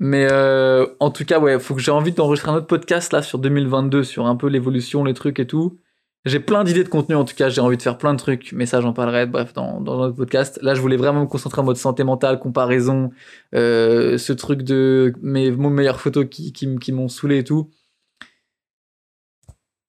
Mais 0.00 0.28
euh, 0.30 0.86
en 1.00 1.10
tout 1.10 1.24
cas, 1.24 1.40
ouais, 1.40 1.58
faut 1.58 1.74
que 1.74 1.80
j'ai 1.80 1.90
envie 1.90 2.12
d'enregistrer 2.12 2.52
un 2.52 2.56
autre 2.56 2.66
podcast 2.66 3.12
là 3.12 3.22
sur 3.22 3.38
2022 3.38 4.04
sur 4.04 4.26
un 4.26 4.36
peu 4.36 4.48
l'évolution, 4.48 5.04
les 5.04 5.14
trucs 5.14 5.40
et 5.40 5.46
tout. 5.46 5.78
J'ai 6.24 6.40
plein 6.40 6.64
d'idées 6.64 6.84
de 6.84 6.88
contenu, 6.88 7.14
en 7.14 7.24
tout 7.24 7.34
cas, 7.34 7.48
j'ai 7.48 7.60
envie 7.60 7.76
de 7.76 7.82
faire 7.82 7.96
plein 7.96 8.12
de 8.12 8.18
trucs, 8.18 8.52
mais 8.52 8.66
ça, 8.66 8.80
j'en 8.80 8.92
parlerai, 8.92 9.26
bref, 9.26 9.52
dans, 9.52 9.80
dans 9.80 9.96
notre 9.98 10.16
podcast. 10.16 10.58
Là, 10.62 10.74
je 10.74 10.80
voulais 10.80 10.96
vraiment 10.96 11.22
me 11.22 11.26
concentrer 11.26 11.60
en 11.60 11.64
mode 11.64 11.76
santé 11.76 12.02
mentale, 12.02 12.40
comparaison, 12.40 13.10
euh, 13.54 14.18
ce 14.18 14.32
truc 14.32 14.62
de 14.62 15.12
mes, 15.22 15.50
mes 15.50 15.70
meilleures 15.70 16.00
photos 16.00 16.26
qui, 16.28 16.52
qui, 16.52 16.92
m'ont 16.92 17.08
saoulé 17.08 17.38
et 17.38 17.44
tout. 17.44 17.70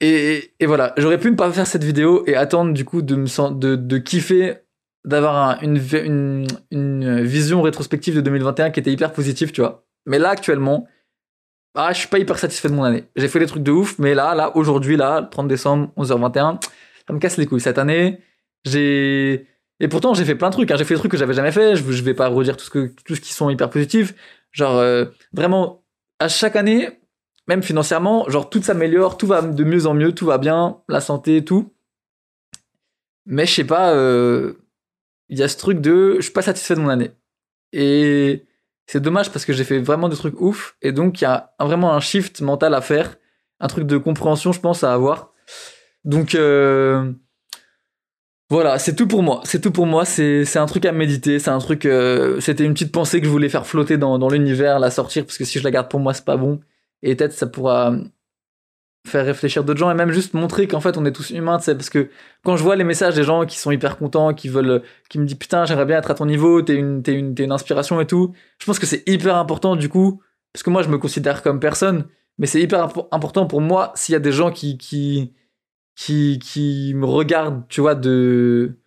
Et, 0.02 0.54
et, 0.60 0.65
voilà, 0.65 0.94
j'aurais 0.98 1.20
pu 1.20 1.32
ne 1.32 1.36
pas 1.36 1.52
faire 1.52 1.68
cette 1.68 1.84
vidéo 1.84 2.24
et 2.26 2.36
attendre 2.36 2.74
du 2.74 2.86
coup 2.86 3.02
de 3.02 3.15
me 3.15 3.54
de, 3.60 3.76
de 3.76 3.98
kiffer, 3.98 4.60
d'avoir 5.04 5.62
une, 5.63 5.82
une, 6.06 6.48
une 6.72 7.22
vision 7.22 7.62
rétrospective 7.62 8.15
de 8.15 8.22
2021 8.22 8.70
qui 8.70 8.80
était 8.80 8.92
hyper 8.92 9.12
positive, 9.12 9.52
tu 9.52 9.62
vois. 9.62 9.86
Mais 10.06 10.20
là, 10.20 10.30
actuellement, 10.30 10.88
ah, 11.75 11.93
je 11.93 11.99
suis 11.99 12.08
pas 12.08 12.19
hyper 12.19 12.38
satisfait 12.38 12.69
de 12.69 12.73
mon 12.73 12.84
année. 12.84 13.05
J'ai 13.15 13.27
fait 13.27 13.39
des 13.39 13.45
trucs 13.45 13.63
de 13.63 13.71
ouf, 13.71 13.97
mais 13.99 14.13
là, 14.13 14.36
là, 14.36 14.55
aujourd'hui, 14.55 14.97
là, 14.97 15.27
30 15.29 15.47
décembre, 15.47 15.91
11h21, 15.97 16.60
ça 17.08 17.13
me 17.13 17.19
casse 17.19 17.38
les 17.38 17.45
couilles. 17.45 17.62
Cette 17.62 17.77
année, 17.77 18.19
j'ai, 18.65 19.47
et 19.79 19.88
pourtant, 19.88 20.13
j'ai 20.13 20.25
fait 20.25 20.36
plein 20.36 20.49
de 20.49 20.53
trucs, 20.53 20.71
hein. 20.71 20.75
J'ai 20.77 20.86
fait 20.86 20.95
des 20.95 20.99
trucs 20.99 21.12
que 21.12 21.17
j'avais 21.17 21.34
jamais 21.34 21.51
fait. 21.51 21.75
Je, 21.75 21.91
je 21.91 22.03
vais 22.03 22.13
pas 22.13 22.27
redire 22.27 22.58
tout 22.58 22.65
ce 22.65 22.69
que, 22.69 22.93
tout 23.05 23.15
ce 23.15 23.21
qui 23.21 23.34
sont 23.34 23.49
hyper 23.49 23.69
positifs. 23.69 24.13
Genre, 24.51 24.77
euh, 24.77 25.05
vraiment, 25.32 25.84
à 26.19 26.27
chaque 26.27 26.55
année, 26.55 26.89
même 27.47 27.63
financièrement, 27.63 28.27
genre, 28.29 28.49
tout 28.49 28.62
s'améliore, 28.62 29.17
tout 29.17 29.27
va 29.27 29.41
de 29.41 29.63
mieux 29.63 29.88
en 29.88 29.93
mieux, 29.93 30.13
tout 30.13 30.25
va 30.25 30.38
bien, 30.38 30.82
la 30.89 31.01
santé, 31.01 31.43
tout. 31.45 31.73
Mais 33.25 33.45
je 33.45 33.53
sais 33.53 33.63
pas, 33.63 33.93
euh, 33.93 34.53
il 35.29 35.38
y 35.38 35.43
a 35.43 35.47
ce 35.47 35.58
truc 35.58 35.82
de, 35.82 36.15
je 36.17 36.21
suis 36.21 36.34
pas 36.34 36.41
satisfait 36.41 36.75
de 36.75 36.82
mon 36.82 36.89
année. 36.89 37.12
Et, 37.73 38.45
c'est 38.91 39.02
dommage 39.02 39.32
parce 39.32 39.45
que 39.45 39.54
j'ai 39.54 39.65
fait 39.65 39.78
vraiment 39.78 40.10
des 40.10 40.15
trucs 40.15 40.41
ouf 40.41 40.75
et 40.82 40.91
donc 40.91 41.21
il 41.21 41.25
y 41.25 41.28
a 41.28 41.54
vraiment 41.60 41.93
un 41.93 41.99
shift 41.99 42.41
mental 42.41 42.73
à 42.73 42.82
faire, 42.82 43.17
un 43.60 43.67
truc 43.67 43.86
de 43.86 43.97
compréhension, 43.97 44.52
je 44.52 44.60
pense, 44.60 44.84
à 44.84 44.91
avoir. 44.91 45.32
Donc 46.06 46.34
euh, 46.34 47.13
voilà, 48.49 48.80
c'est 48.80 48.95
tout 48.95 49.08
pour 49.08 49.21
moi. 49.21 49.41
C'est 49.43 49.62
tout 49.62 49.69
pour 49.69 49.86
moi. 49.86 50.06
C'est 50.06 50.58
un 50.58 50.65
truc 50.65 50.88
à 50.88 50.91
méditer. 50.91 51.38
C'est 51.38 51.52
un 51.52 51.60
truc. 51.60 51.86
Euh, 51.86 52.39
c'était 52.39 52.65
une 52.65 52.73
petite 52.73 52.91
pensée 52.91 53.19
que 53.19 53.28
je 53.28 53.32
voulais 53.32 53.47
faire 53.49 53.67
flotter 53.67 53.97
dans, 53.97 54.17
dans 54.17 54.28
l'univers, 54.28 54.80
la 54.80 54.89
sortir 54.89 55.23
parce 55.23 55.38
que 55.38 55.45
si 55.45 55.60
je 55.60 55.63
la 55.63 55.69
garde 55.69 55.88
pour 55.88 55.99
moi, 55.99 56.15
c'est 56.15 56.25
pas 56.25 56.38
bon. 56.38 56.60
Et 57.04 57.15
peut-être 57.15 57.34
ça 57.34 57.45
pourra 57.45 57.93
faire 59.07 59.25
réfléchir 59.25 59.63
d'autres 59.63 59.79
gens 59.79 59.89
et 59.89 59.93
même 59.93 60.12
juste 60.12 60.33
montrer 60.33 60.67
qu'en 60.67 60.81
fait 60.81 60.97
on 60.97 61.05
est 61.05 61.12
tous 61.12 61.29
humains, 61.31 61.57
tu 61.57 61.65
sais, 61.65 61.75
parce 61.75 61.89
que 61.89 62.09
quand 62.43 62.57
je 62.57 62.63
vois 62.63 62.75
les 62.75 62.83
messages 62.83 63.15
des 63.15 63.23
gens 63.23 63.45
qui 63.45 63.57
sont 63.57 63.71
hyper 63.71 63.97
contents, 63.97 64.33
qui 64.33 64.49
veulent, 64.49 64.83
qui 65.09 65.19
me 65.19 65.25
disent 65.25 65.38
putain 65.38 65.65
j'aimerais 65.65 65.85
bien 65.85 65.97
être 65.97 66.12
à 66.12 66.15
ton 66.15 66.25
niveau, 66.25 66.62
t'es 66.62 66.75
une, 66.75 67.01
t'es 67.01 67.13
une, 67.13 67.33
t'es 67.33 67.43
une 67.43 67.51
inspiration 67.51 67.99
et 68.01 68.07
tout, 68.07 68.33
je 68.59 68.65
pense 68.65 68.79
que 68.79 68.85
c'est 68.85 69.07
hyper 69.07 69.38
important 69.38 69.75
du 69.75 69.89
coup, 69.89 70.21
parce 70.53 70.63
que 70.63 70.69
moi 70.69 70.83
je 70.83 70.89
me 70.89 70.97
considère 70.97 71.41
comme 71.41 71.59
personne, 71.59 72.07
mais 72.38 72.47
c'est 72.47 72.62
hyper 72.62 72.89
important 73.12 73.45
pour 73.45 73.62
moi 73.62 73.91
s'il 73.95 74.13
y 74.13 74.15
a 74.15 74.19
des 74.19 74.31
gens 74.31 74.51
qui, 74.51 74.77
qui, 74.77 75.33
qui, 75.95 76.39
qui 76.39 76.93
me 76.95 77.05
regardent, 77.05 77.67
tu 77.69 77.81
vois, 77.81 77.95
de, 77.95 78.79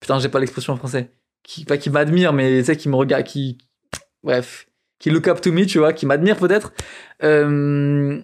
putain 0.00 0.18
j'ai 0.18 0.28
pas 0.28 0.40
l'expression 0.40 0.74
en 0.74 0.76
français, 0.76 1.10
qui, 1.42 1.64
pas 1.64 1.78
qui 1.78 1.90
m'admirent, 1.90 2.32
mais 2.32 2.60
tu 2.60 2.66
sais, 2.66 2.76
qui 2.76 2.88
me 2.88 2.96
regardent, 2.96 3.24
qui, 3.24 3.58
bref, 4.22 4.66
qui 4.98 5.10
look 5.10 5.28
up 5.28 5.40
to 5.40 5.52
me, 5.52 5.66
tu 5.66 5.78
vois, 5.78 5.92
qui 5.92 6.06
m'admirent 6.06 6.38
peut-être, 6.38 6.72
euh, 7.22 8.20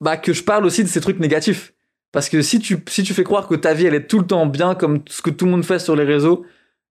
bah, 0.00 0.16
que 0.16 0.32
je 0.32 0.42
parle 0.42 0.64
aussi 0.64 0.84
de 0.84 0.88
ces 0.88 1.00
trucs 1.00 1.18
négatifs. 1.18 1.74
Parce 2.12 2.28
que 2.28 2.40
si 2.40 2.58
tu, 2.58 2.78
si 2.88 3.02
tu 3.02 3.12
fais 3.14 3.24
croire 3.24 3.48
que 3.48 3.54
ta 3.54 3.74
vie, 3.74 3.86
elle 3.86 3.94
est 3.94 4.06
tout 4.06 4.18
le 4.18 4.26
temps 4.26 4.46
bien, 4.46 4.74
comme 4.74 5.02
ce 5.08 5.20
que 5.20 5.30
tout 5.30 5.44
le 5.44 5.50
monde 5.50 5.64
fait 5.64 5.78
sur 5.78 5.94
les 5.94 6.04
réseaux, 6.04 6.46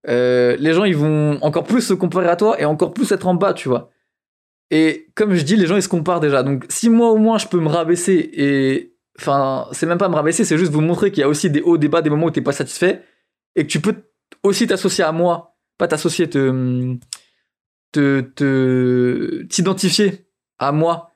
euh, 0.08 0.56
les 0.58 0.72
gens, 0.72 0.84
ils 0.84 0.96
vont 0.96 1.38
encore 1.42 1.64
plus 1.64 1.82
se 1.82 1.94
comparer 1.94 2.28
à 2.28 2.36
toi 2.36 2.60
et 2.60 2.64
encore 2.64 2.94
plus 2.94 3.10
être 3.10 3.26
en 3.26 3.34
bas, 3.34 3.52
tu 3.52 3.68
vois. 3.68 3.90
Et 4.70 5.08
comme 5.14 5.34
je 5.34 5.42
dis, 5.42 5.56
les 5.56 5.66
gens, 5.66 5.76
ils 5.76 5.82
se 5.82 5.88
comparent 5.88 6.20
déjà. 6.20 6.42
Donc, 6.42 6.66
si 6.68 6.88
moi, 6.88 7.10
au 7.10 7.16
moins, 7.18 7.38
je 7.38 7.46
peux 7.46 7.60
me 7.60 7.68
rabaisser 7.68 8.30
et. 8.32 8.94
Enfin, 9.18 9.66
c'est 9.72 9.86
même 9.86 9.98
pas 9.98 10.08
me 10.08 10.14
rabaisser, 10.14 10.44
c'est 10.44 10.56
juste 10.56 10.70
vous 10.70 10.80
montrer 10.80 11.10
qu'il 11.10 11.22
y 11.22 11.24
a 11.24 11.28
aussi 11.28 11.50
des 11.50 11.60
hauts, 11.60 11.76
des 11.76 11.88
bas, 11.88 12.02
des 12.02 12.10
moments 12.10 12.26
où 12.26 12.30
t'es 12.30 12.40
pas 12.40 12.52
satisfait 12.52 13.02
et 13.56 13.64
que 13.64 13.68
tu 13.68 13.80
peux 13.80 13.96
aussi 14.44 14.68
t'associer 14.68 15.02
à 15.02 15.10
moi. 15.10 15.56
Pas 15.76 15.88
t'associer, 15.88 16.30
te. 16.30 16.96
te. 17.92 19.42
t'identifier 19.48 20.28
à 20.60 20.70
moi. 20.70 21.07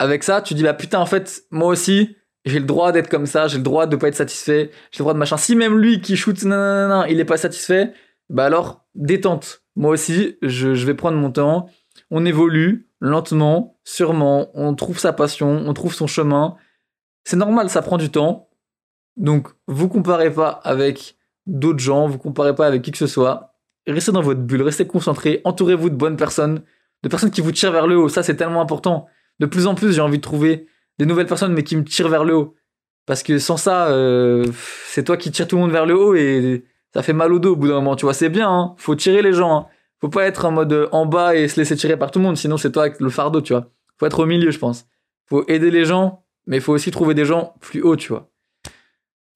Avec 0.00 0.24
ça, 0.24 0.40
tu 0.40 0.54
dis, 0.54 0.62
bah 0.62 0.72
putain, 0.72 0.98
en 0.98 1.04
fait, 1.04 1.44
moi 1.50 1.68
aussi, 1.68 2.16
j'ai 2.46 2.58
le 2.58 2.64
droit 2.64 2.90
d'être 2.90 3.10
comme 3.10 3.26
ça, 3.26 3.48
j'ai 3.48 3.58
le 3.58 3.62
droit 3.62 3.86
de 3.86 3.96
pas 3.96 4.08
être 4.08 4.14
satisfait, 4.14 4.70
j'ai 4.90 5.00
le 5.00 5.02
droit 5.02 5.12
de 5.12 5.18
machin. 5.18 5.36
Si 5.36 5.54
même 5.54 5.78
lui 5.78 6.00
qui 6.00 6.16
shoot, 6.16 6.42
non, 6.42 7.04
il 7.04 7.20
est 7.20 7.26
pas 7.26 7.36
satisfait, 7.36 7.92
bah 8.30 8.46
alors, 8.46 8.86
détente. 8.94 9.62
Moi 9.76 9.90
aussi, 9.90 10.38
je, 10.40 10.72
je 10.72 10.86
vais 10.86 10.94
prendre 10.94 11.18
mon 11.18 11.30
temps. 11.30 11.68
On 12.10 12.24
évolue 12.24 12.88
lentement, 12.98 13.78
sûrement. 13.84 14.50
On 14.54 14.74
trouve 14.74 14.98
sa 14.98 15.12
passion, 15.12 15.62
on 15.66 15.74
trouve 15.74 15.92
son 15.92 16.06
chemin. 16.06 16.56
C'est 17.24 17.36
normal, 17.36 17.68
ça 17.68 17.82
prend 17.82 17.98
du 17.98 18.10
temps. 18.10 18.48
Donc, 19.18 19.48
vous 19.66 19.90
comparez 19.90 20.32
pas 20.32 20.48
avec 20.64 21.16
d'autres 21.44 21.78
gens, 21.78 22.08
vous 22.08 22.16
comparez 22.16 22.54
pas 22.54 22.66
avec 22.66 22.80
qui 22.80 22.90
que 22.90 22.96
ce 22.96 23.06
soit. 23.06 23.52
Restez 23.86 24.12
dans 24.12 24.22
votre 24.22 24.40
bulle, 24.40 24.62
restez 24.62 24.86
concentré, 24.86 25.42
entourez-vous 25.44 25.90
de 25.90 25.94
bonnes 25.94 26.16
personnes, 26.16 26.62
de 27.02 27.08
personnes 27.10 27.30
qui 27.30 27.42
vous 27.42 27.52
tirent 27.52 27.72
vers 27.72 27.86
le 27.86 27.98
haut. 27.98 28.08
Ça, 28.08 28.22
c'est 28.22 28.36
tellement 28.36 28.62
important. 28.62 29.06
De 29.40 29.46
plus 29.46 29.66
en 29.66 29.74
plus, 29.74 29.92
j'ai 29.92 30.00
envie 30.00 30.18
de 30.18 30.22
trouver 30.22 30.66
des 30.98 31.06
nouvelles 31.06 31.26
personnes, 31.26 31.54
mais 31.54 31.64
qui 31.64 31.76
me 31.76 31.82
tirent 31.82 32.08
vers 32.08 32.24
le 32.24 32.36
haut. 32.36 32.54
Parce 33.06 33.22
que 33.22 33.38
sans 33.38 33.56
ça, 33.56 33.88
euh, 33.88 34.44
c'est 34.86 35.02
toi 35.02 35.16
qui 35.16 35.32
tires 35.32 35.48
tout 35.48 35.56
le 35.56 35.62
monde 35.62 35.72
vers 35.72 35.86
le 35.86 35.98
haut 35.98 36.14
et 36.14 36.64
ça 36.94 37.02
fait 37.02 37.14
mal 37.14 37.32
au 37.32 37.38
dos 37.38 37.54
au 37.54 37.56
bout 37.56 37.68
d'un 37.68 37.74
moment. 37.74 37.96
Tu 37.96 38.04
vois, 38.04 38.14
c'est 38.14 38.28
bien, 38.28 38.48
hein. 38.48 38.74
faut 38.76 38.94
tirer 38.94 39.22
les 39.22 39.32
gens. 39.32 39.56
Hein. 39.56 39.66
Faut 40.00 40.08
pas 40.08 40.24
être 40.26 40.44
en 40.44 40.52
mode 40.52 40.72
euh, 40.72 40.88
en 40.92 41.06
bas 41.06 41.34
et 41.34 41.48
se 41.48 41.58
laisser 41.58 41.74
tirer 41.74 41.96
par 41.96 42.10
tout 42.10 42.18
le 42.18 42.24
monde, 42.24 42.36
sinon 42.36 42.56
c'est 42.56 42.70
toi 42.70 42.84
avec 42.84 43.00
le 43.00 43.10
fardeau, 43.10 43.40
tu 43.40 43.52
vois. 43.52 43.70
Faut 43.98 44.06
être 44.06 44.20
au 44.20 44.26
milieu, 44.26 44.50
je 44.50 44.58
pense. 44.58 44.86
Faut 45.26 45.44
aider 45.48 45.70
les 45.70 45.84
gens, 45.84 46.24
mais 46.46 46.56
il 46.58 46.62
faut 46.62 46.72
aussi 46.72 46.90
trouver 46.90 47.14
des 47.14 47.24
gens 47.24 47.54
plus 47.60 47.82
hauts, 47.82 47.96
tu 47.96 48.08
vois. 48.08 48.30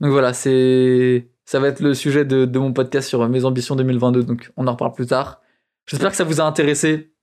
Donc 0.00 0.10
voilà, 0.10 0.32
c'est 0.32 1.28
ça 1.44 1.60
va 1.60 1.68
être 1.68 1.80
le 1.80 1.94
sujet 1.94 2.24
de, 2.24 2.44
de 2.46 2.58
mon 2.58 2.72
podcast 2.72 3.08
sur 3.08 3.26
mes 3.28 3.44
ambitions 3.44 3.76
2022, 3.76 4.22
donc 4.22 4.52
on 4.56 4.66
en 4.66 4.72
reparle 4.72 4.92
plus 4.92 5.06
tard. 5.06 5.40
J'espère 5.86 6.10
que 6.10 6.16
ça 6.16 6.24
vous 6.24 6.40
a 6.40 6.44
intéressé. 6.44 7.13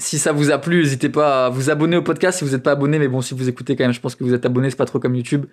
Si 0.00 0.18
ça 0.18 0.32
vous 0.32 0.50
a 0.50 0.58
plu, 0.58 0.82
n'hésitez 0.82 1.08
pas 1.08 1.46
à 1.46 1.48
vous 1.50 1.70
abonner 1.70 1.96
au 1.96 2.02
podcast 2.02 2.38
si 2.38 2.44
vous 2.44 2.50
n'êtes 2.50 2.64
pas 2.64 2.72
abonné. 2.72 2.98
Mais 2.98 3.06
bon, 3.06 3.20
si 3.20 3.32
vous 3.32 3.48
écoutez 3.48 3.76
quand 3.76 3.84
même, 3.84 3.92
je 3.92 4.00
pense 4.00 4.16
que 4.16 4.24
vous 4.24 4.34
êtes 4.34 4.44
abonné, 4.44 4.68
c'est 4.68 4.76
pas 4.76 4.86
trop 4.86 4.98
comme 4.98 5.14
YouTube. 5.14 5.46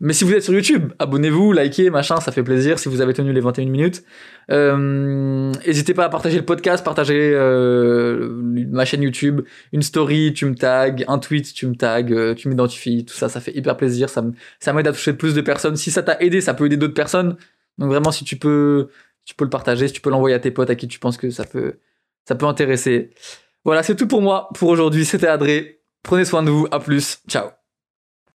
Mais 0.00 0.12
si 0.12 0.24
vous 0.24 0.32
êtes 0.32 0.42
sur 0.42 0.52
YouTube, 0.52 0.92
abonnez-vous, 0.98 1.52
likez, 1.52 1.90
machin, 1.90 2.18
ça 2.18 2.32
fait 2.32 2.42
plaisir 2.42 2.80
si 2.80 2.88
vous 2.88 3.00
avez 3.00 3.14
tenu 3.14 3.32
les 3.32 3.40
21 3.40 3.66
minutes. 3.66 4.02
Euh, 4.50 5.52
n'hésitez 5.64 5.94
pas 5.94 6.06
à 6.06 6.08
partager 6.08 6.38
le 6.38 6.44
podcast, 6.44 6.84
partager 6.84 7.32
euh, 7.34 8.30
ma 8.70 8.84
chaîne 8.84 9.02
YouTube, 9.02 9.42
une 9.72 9.82
story, 9.82 10.32
tu 10.34 10.46
me 10.46 10.56
tags, 10.56 10.96
un 11.06 11.18
tweet, 11.18 11.54
tu 11.54 11.66
me 11.68 11.76
tags, 11.76 12.02
euh, 12.10 12.34
tu 12.34 12.48
m'identifies, 12.48 13.04
tout 13.04 13.14
ça, 13.14 13.28
ça 13.28 13.40
fait 13.40 13.56
hyper 13.56 13.76
plaisir. 13.76 14.08
Ça, 14.08 14.72
m'aide 14.72 14.88
à 14.88 14.92
toucher 14.92 15.12
plus 15.12 15.34
de 15.34 15.40
personnes. 15.40 15.76
Si 15.76 15.92
ça 15.92 16.02
t'a 16.02 16.20
aidé, 16.20 16.40
ça 16.40 16.54
peut 16.54 16.66
aider 16.66 16.76
d'autres 16.76 16.94
personnes. 16.94 17.36
Donc 17.78 17.90
vraiment, 17.90 18.10
si 18.10 18.24
tu 18.24 18.36
peux, 18.36 18.88
tu 19.24 19.36
peux 19.36 19.44
le 19.44 19.50
partager, 19.50 19.86
si 19.86 19.94
tu 19.94 20.00
peux 20.00 20.10
l'envoyer 20.10 20.34
à 20.34 20.40
tes 20.40 20.50
potes 20.50 20.70
à 20.70 20.74
qui 20.74 20.88
tu 20.88 20.98
penses 20.98 21.16
que 21.16 21.30
ça 21.30 21.44
peut, 21.44 21.74
ça 22.24 22.34
peut 22.34 22.46
intéresser. 22.46 23.10
Voilà, 23.64 23.82
c'est 23.82 23.96
tout 23.96 24.06
pour 24.06 24.22
moi 24.22 24.48
pour 24.54 24.68
aujourd'hui. 24.68 25.04
C'était 25.04 25.28
Adré. 25.28 25.80
Prenez 26.02 26.24
soin 26.24 26.42
de 26.42 26.50
vous. 26.50 26.66
À 26.70 26.80
plus. 26.80 27.18
Ciao. 27.28 27.48